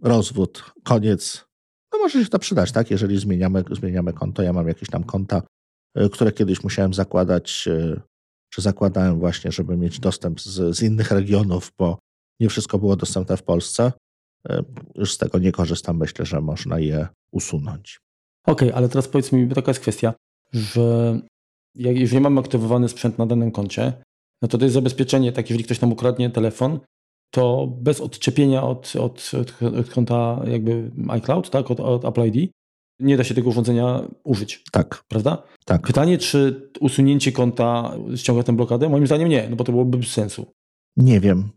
[0.01, 1.45] rozwód, koniec.
[1.93, 2.91] No może się to przydać, tak?
[2.91, 5.41] Jeżeli zmieniamy, zmieniamy konto, ja mam jakieś tam konta,
[5.95, 7.69] e, które kiedyś musiałem zakładać,
[8.49, 11.99] czy zakładałem właśnie, żeby mieć dostęp z, z innych regionów, bo
[12.41, 13.91] nie wszystko było dostępne w Polsce.
[14.49, 14.63] E,
[14.95, 15.97] już z tego nie korzystam.
[15.97, 17.99] Myślę, że można je usunąć.
[18.47, 20.13] Okej, okay, ale teraz powiedz mi, taka jest kwestia,
[20.53, 21.19] że
[21.75, 23.93] jak, jeżeli mamy aktywowany sprzęt na danym koncie,
[24.41, 26.79] no to to jest zabezpieczenie, tak jeżeli ktoś nam ukradnie telefon,
[27.33, 32.51] to bez odczepienia od, od, od, od konta jakby iCloud, tak, od, od Apple ID,
[32.99, 34.63] nie da się tego urządzenia użyć.
[34.71, 35.03] Tak.
[35.07, 35.43] Prawda?
[35.65, 35.87] Tak.
[35.87, 38.89] Pytanie, czy usunięcie konta ściąga tę blokadę?
[38.89, 40.51] Moim zdaniem nie, no bo to byłoby bez sensu.
[40.97, 41.49] Nie wiem.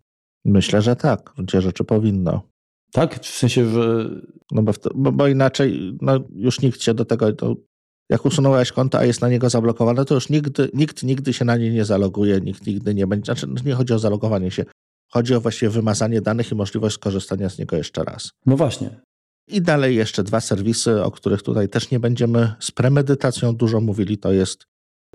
[0.45, 1.30] Myślę, że tak.
[1.30, 2.42] W gruncie rzeczy powinno.
[2.92, 3.20] Tak?
[3.20, 4.11] W sensie, że...
[4.53, 7.32] No bo, bo, bo inaczej no już nikt się do tego...
[7.32, 7.57] To
[8.11, 11.57] jak usunąłeś konto, a jest na niego zablokowane, to już nigdy, nikt nigdy się na
[11.57, 13.24] nie nie zaloguje, nikt nigdy nie będzie...
[13.24, 14.64] Znaczy, nie chodzi o zalogowanie się.
[15.12, 18.30] Chodzi o właściwie wymazanie danych i możliwość skorzystania z niego jeszcze raz.
[18.47, 19.01] No właśnie.
[19.49, 24.18] I dalej jeszcze dwa serwisy, o których tutaj też nie będziemy z premedytacją dużo mówili,
[24.18, 24.64] to jest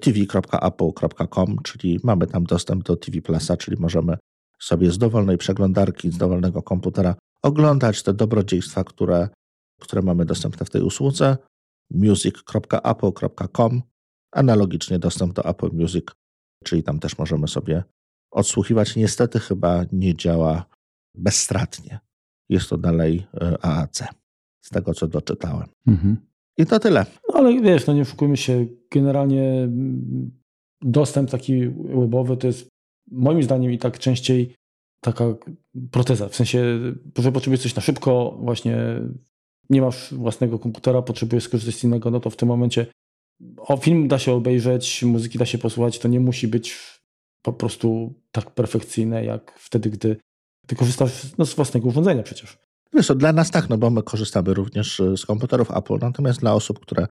[0.02, 4.18] tv.apple.com, czyli mamy tam dostęp do TV Plusa, czyli możemy
[4.62, 9.30] sobie z dowolnej przeglądarki, z dowolnego komputera oglądać te dobrodziejstwa, które,
[9.82, 11.38] które mamy dostępne w tej usłudze.
[11.92, 13.82] music.apple.com,
[14.32, 16.06] analogicznie dostęp do Apple Music,
[16.64, 17.84] czyli tam też możemy sobie
[18.32, 18.96] odsłuchiwać.
[18.96, 20.66] Niestety chyba nie działa
[21.16, 22.00] bezstratnie.
[22.50, 24.04] Jest to dalej e, AAC,
[24.62, 25.68] z tego co doczytałem.
[25.88, 26.18] Mhm.
[26.58, 27.06] I to tyle.
[27.30, 29.70] No ale wiesz, no nie oszukujmy się, generalnie
[30.82, 32.68] dostęp taki webowy to jest
[33.12, 34.56] moim zdaniem i tak częściej
[35.02, 35.26] taka
[35.92, 36.30] proteza.
[36.30, 36.80] W sensie,
[37.18, 39.02] że potrzebujesz coś na szybko, właśnie
[39.70, 42.86] nie masz własnego komputera, potrzebujesz skorzystać z innego, no to w tym momencie
[43.58, 47.00] o film da się obejrzeć, muzyki da się posłuchać, to nie musi być
[47.42, 50.18] po prostu tak perfekcyjne, jak wtedy, gdy
[50.68, 52.58] ty korzystasz no, z własnego urządzenia przecież.
[52.94, 56.54] Wiesz co, dla nas tak, no bo my korzystamy również z komputerów Apple, natomiast dla
[56.54, 57.08] osób, które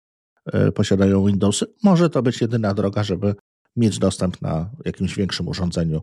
[0.54, 3.34] y, posiadają Windowsy, może to być jedyna droga, żeby
[3.76, 6.02] mieć dostęp na jakimś większym urządzeniu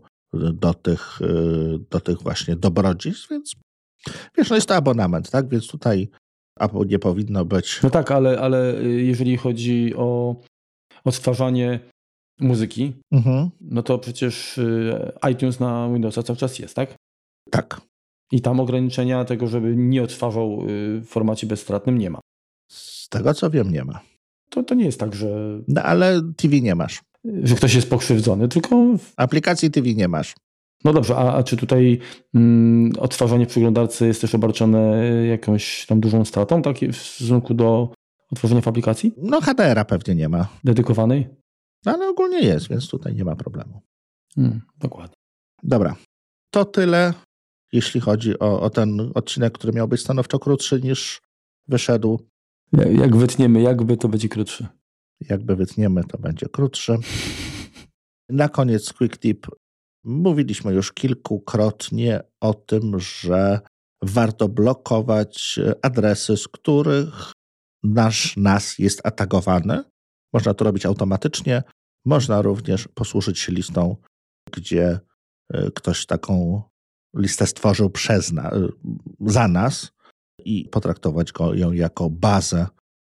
[0.52, 3.54] do tych, y, do tych właśnie dobrodziejstw, więc
[4.38, 6.08] wiesz, no jest to abonament, tak, więc tutaj
[6.60, 7.82] Apple nie powinno być...
[7.82, 10.36] No tak, ale, ale jeżeli chodzi o
[11.04, 11.80] odtwarzanie
[12.40, 13.50] muzyki, mhm.
[13.60, 14.60] no to przecież
[15.32, 16.94] iTunes na Windowsa cały czas jest, tak?
[17.50, 17.80] Tak.
[18.32, 22.20] I tam ograniczenia tego, żeby nie odtwarzał w formacie bezstratnym nie ma.
[22.70, 24.00] Z tego co wiem, nie ma.
[24.50, 25.60] To, to nie jest tak, że.
[25.68, 27.00] No ale TV nie masz.
[27.42, 28.86] Że ktoś jest pokrzywdzony, tylko.
[29.16, 30.34] Aplikacji TV nie masz.
[30.84, 31.98] No dobrze, a, a czy tutaj
[32.34, 37.92] mm, odtwarzanie w przeglądarce jest też obarczone jakąś tam dużą stratą tak, w stosunku do
[38.32, 39.14] odtworzenia w aplikacji?
[39.16, 40.48] No HDR-a pewnie nie ma.
[40.64, 41.28] Dedykowanej?
[41.84, 43.80] No, ale ogólnie jest, więc tutaj nie ma problemu.
[44.34, 45.16] Hmm, dokładnie.
[45.62, 45.96] Dobra,
[46.50, 47.14] to tyle,
[47.72, 51.20] jeśli chodzi o, o ten odcinek, który miał być stanowczo krótszy niż
[51.68, 52.20] wyszedł.
[52.72, 54.66] Jak wytniemy, jakby to będzie krótszy.
[55.20, 56.96] Jakby wytniemy, to będzie krótszy.
[58.28, 59.46] Na koniec quick tip.
[60.04, 63.60] Mówiliśmy już kilkukrotnie o tym, że
[64.02, 67.32] warto blokować adresy, z których
[67.82, 69.84] nasz NAS jest atakowany.
[70.32, 71.62] Można to robić automatycznie.
[72.04, 73.96] Można również posłużyć się listą,
[74.52, 75.00] gdzie
[75.52, 76.62] e, ktoś taką
[77.16, 78.68] listę stworzył przez na, e,
[79.20, 79.92] za nas
[80.44, 82.66] i potraktować go, ją jako bazę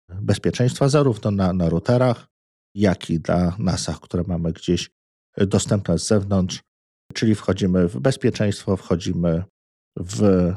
[0.09, 2.27] bezpieczeństwa, zarówno na, na routerach,
[2.75, 4.91] jak i dla NASach, które mamy gdzieś
[5.37, 6.61] dostępne z zewnątrz.
[7.15, 9.45] Czyli wchodzimy w bezpieczeństwo, wchodzimy
[9.97, 10.53] w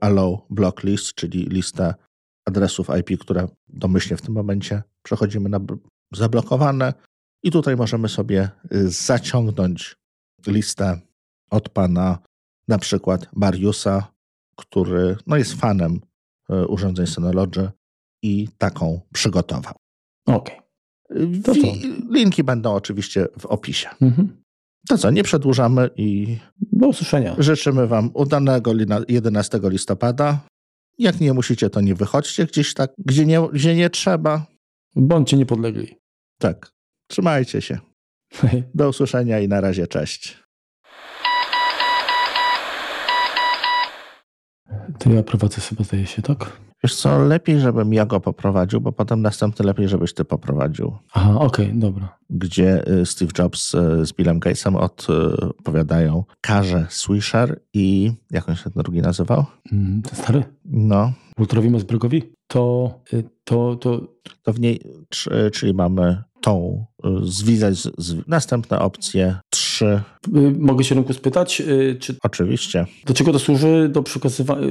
[0.00, 1.94] allow block list, czyli listę
[2.48, 5.60] adresów IP, które domyślnie w tym momencie przechodzimy na
[6.14, 6.94] zablokowane.
[7.42, 9.96] I tutaj możemy sobie y, zaciągnąć
[10.46, 11.00] listę
[11.50, 12.18] od pana
[12.68, 14.12] na przykład Mariusa,
[14.56, 16.00] który no, jest fanem
[16.50, 17.70] y, urządzeń Synology
[18.22, 19.74] i taką przygotował.
[20.26, 20.56] Okej.
[20.56, 21.78] Okay.
[22.10, 23.88] Linki będą oczywiście w opisie.
[24.00, 24.42] Mhm.
[24.88, 26.38] To co, nie przedłużamy i
[26.72, 27.36] do usłyszenia.
[27.38, 28.72] Życzymy Wam udanego
[29.08, 30.40] 11 listopada.
[30.98, 34.46] Jak nie musicie, to nie wychodźcie gdzieś tak, gdzie nie, gdzie nie trzeba.
[34.96, 35.96] Bądźcie niepodlegli.
[36.38, 36.72] Tak.
[37.06, 37.78] Trzymajcie się.
[38.74, 40.41] Do usłyszenia i na razie cześć.
[44.98, 46.52] To ja prowadzę sobie, zdaje się, tak?
[46.84, 50.92] Wiesz co, lepiej, żebym ja go poprowadził, bo potem następny lepiej, żebyś ty poprowadził.
[51.12, 52.16] Aha, okej, okay, dobra.
[52.30, 58.70] Gdzie y, Steve Jobs y, z Billem Gatesem odpowiadają Karze Swisher i jak on się
[58.70, 59.44] ten drugi nazywał?
[59.72, 60.44] Mm, ten stary?
[60.64, 61.12] No.
[61.38, 62.22] Ultrowi Mosbergowi?
[62.46, 64.00] To, y, to, to...
[64.42, 64.80] To w niej,
[65.52, 66.84] czyli mamy tą
[67.22, 69.36] zwizać z, z, następne opcje
[69.72, 70.02] trzy.
[70.58, 71.62] Mogę się rynku spytać,
[72.00, 72.16] czy...
[72.22, 72.86] Oczywiście.
[73.06, 73.88] Do czego to służy?
[73.92, 74.66] Do przekazywania...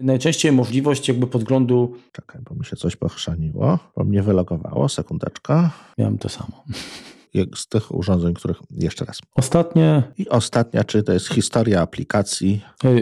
[0.00, 1.96] Najczęściej możliwość jakby podglądu...
[2.12, 4.88] Czekaj, bo mi się coś pochrzaniło, bo mnie wylogowało.
[4.88, 5.70] Sekundeczka.
[5.98, 6.64] Miałem to samo.
[7.54, 9.18] Z tych urządzeń, których jeszcze raz.
[9.34, 10.02] Ostatnie.
[10.18, 12.60] I ostatnia, czy to jest historia aplikacji?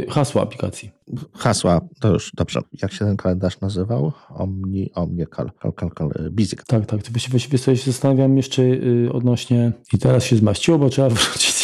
[0.09, 0.91] Hasła aplikacji.
[1.33, 2.61] Hasła, to już dobrze.
[2.83, 4.13] Jak się ten kalendarz nazywał?
[4.29, 6.65] Omni, Omni, kal, kal, kal, kal Bizik.
[6.65, 7.03] Tak, tak.
[7.03, 9.73] To właściwie sobie się zastanawiam jeszcze yy, odnośnie.
[9.93, 11.64] I teraz się zmaściło, bo trzeba wrócić.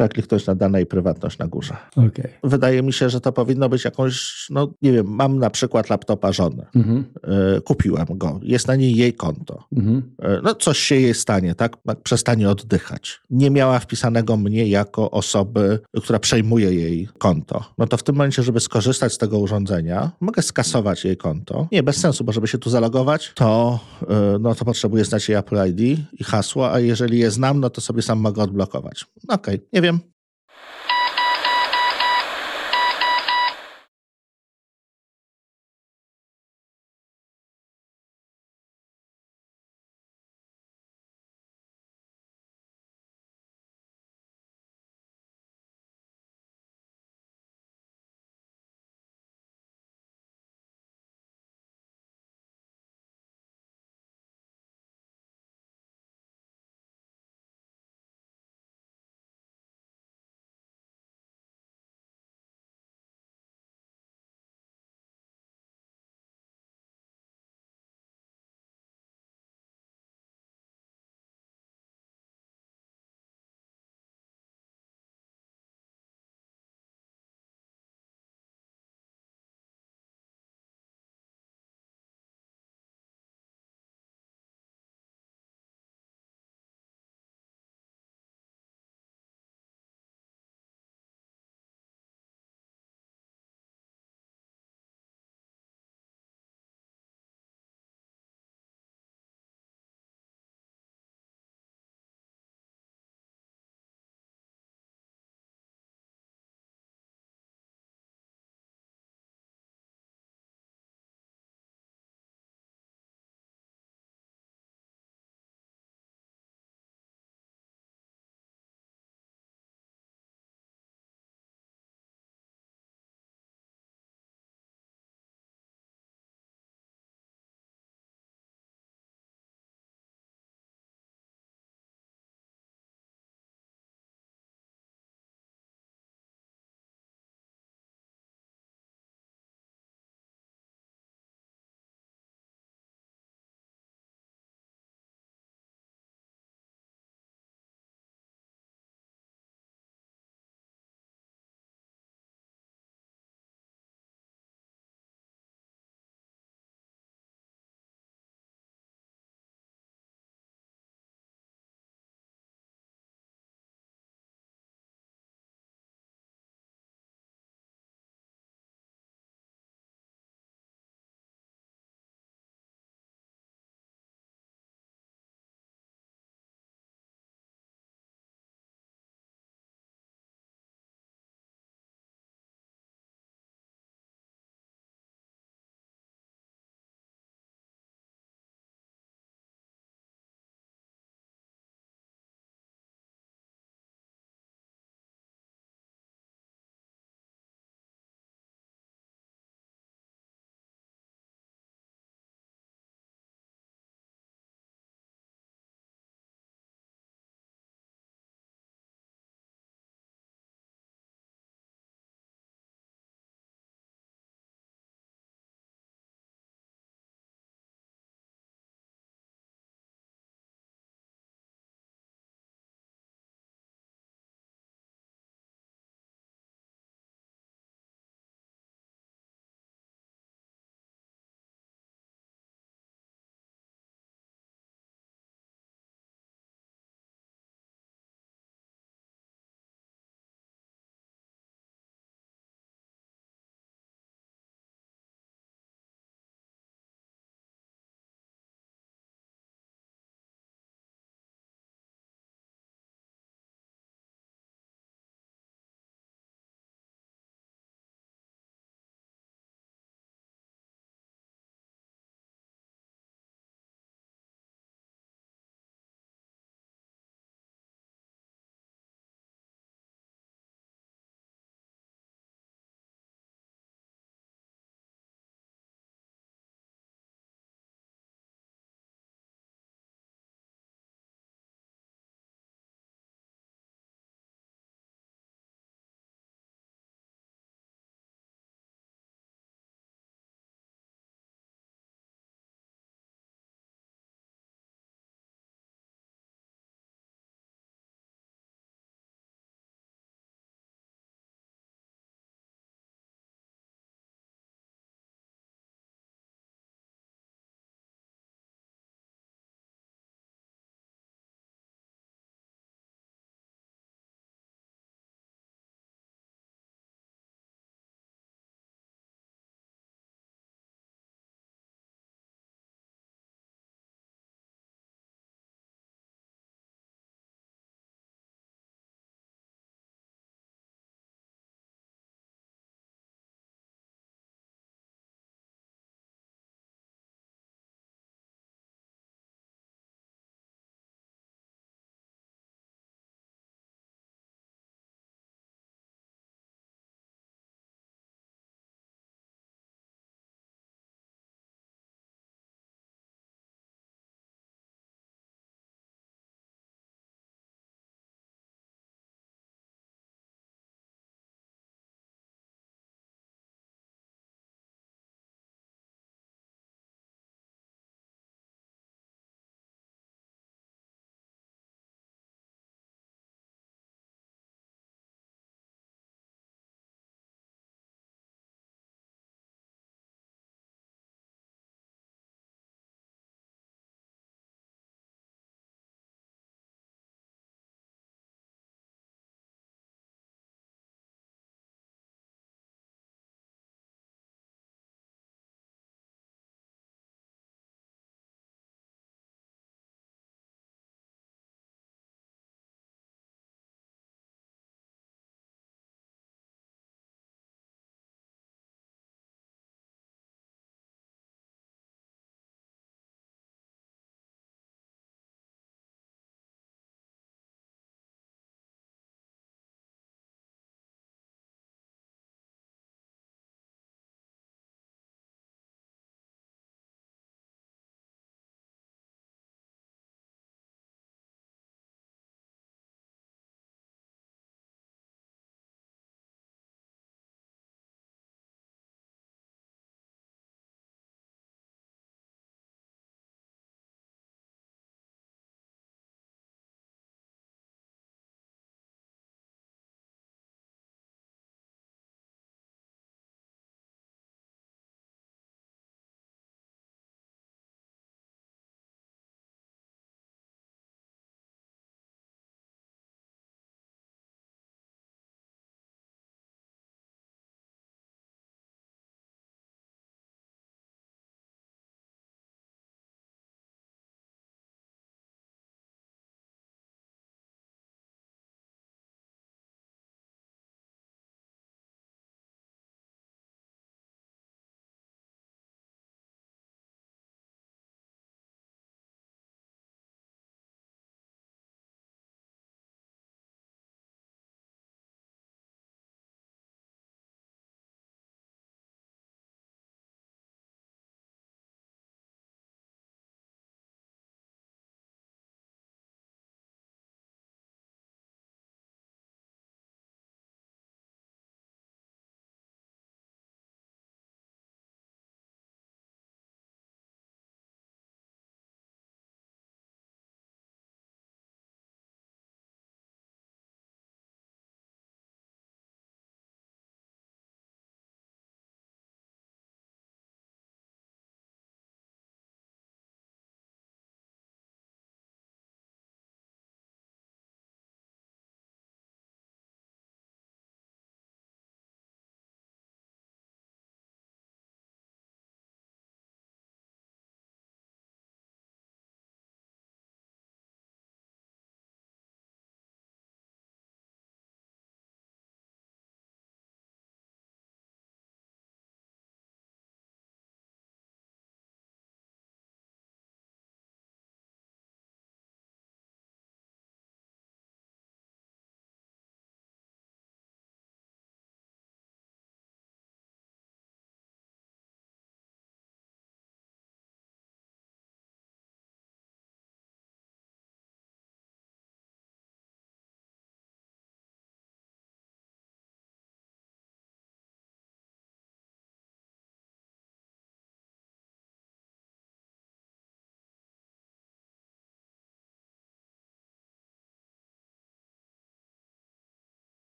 [0.00, 1.76] Trzeba kliknąć na dane i prywatność na górze.
[1.96, 2.30] Okej.
[2.44, 6.32] Wydaje mi się, że to powinno być jakąś, no nie wiem, mam na przykład laptopa
[6.32, 6.66] żony.
[6.74, 7.04] Mhm.
[7.56, 9.64] E, Kupiłem go, jest na niej jej konto.
[9.76, 10.02] Mhm.
[10.22, 11.76] E, No coś się jej stanie, tak?
[11.86, 13.20] Jak Przestanie oddychać.
[13.30, 17.64] Nie miała wpisanego mnie jako osoby, która przejmuje jej konto.
[17.78, 21.68] No to w tym momencie, żeby skorzystać z tego urządzenia, mogę skasować jej konto.
[21.72, 25.38] Nie, bez sensu, bo żeby się tu zalogować, to, e, no to potrzebuję znać jej
[25.38, 29.06] Apple ID i hasło, a jeżeli je znam, no to sobie sam mogę odblokować.
[29.28, 30.04] No Okej, nie wiem, him.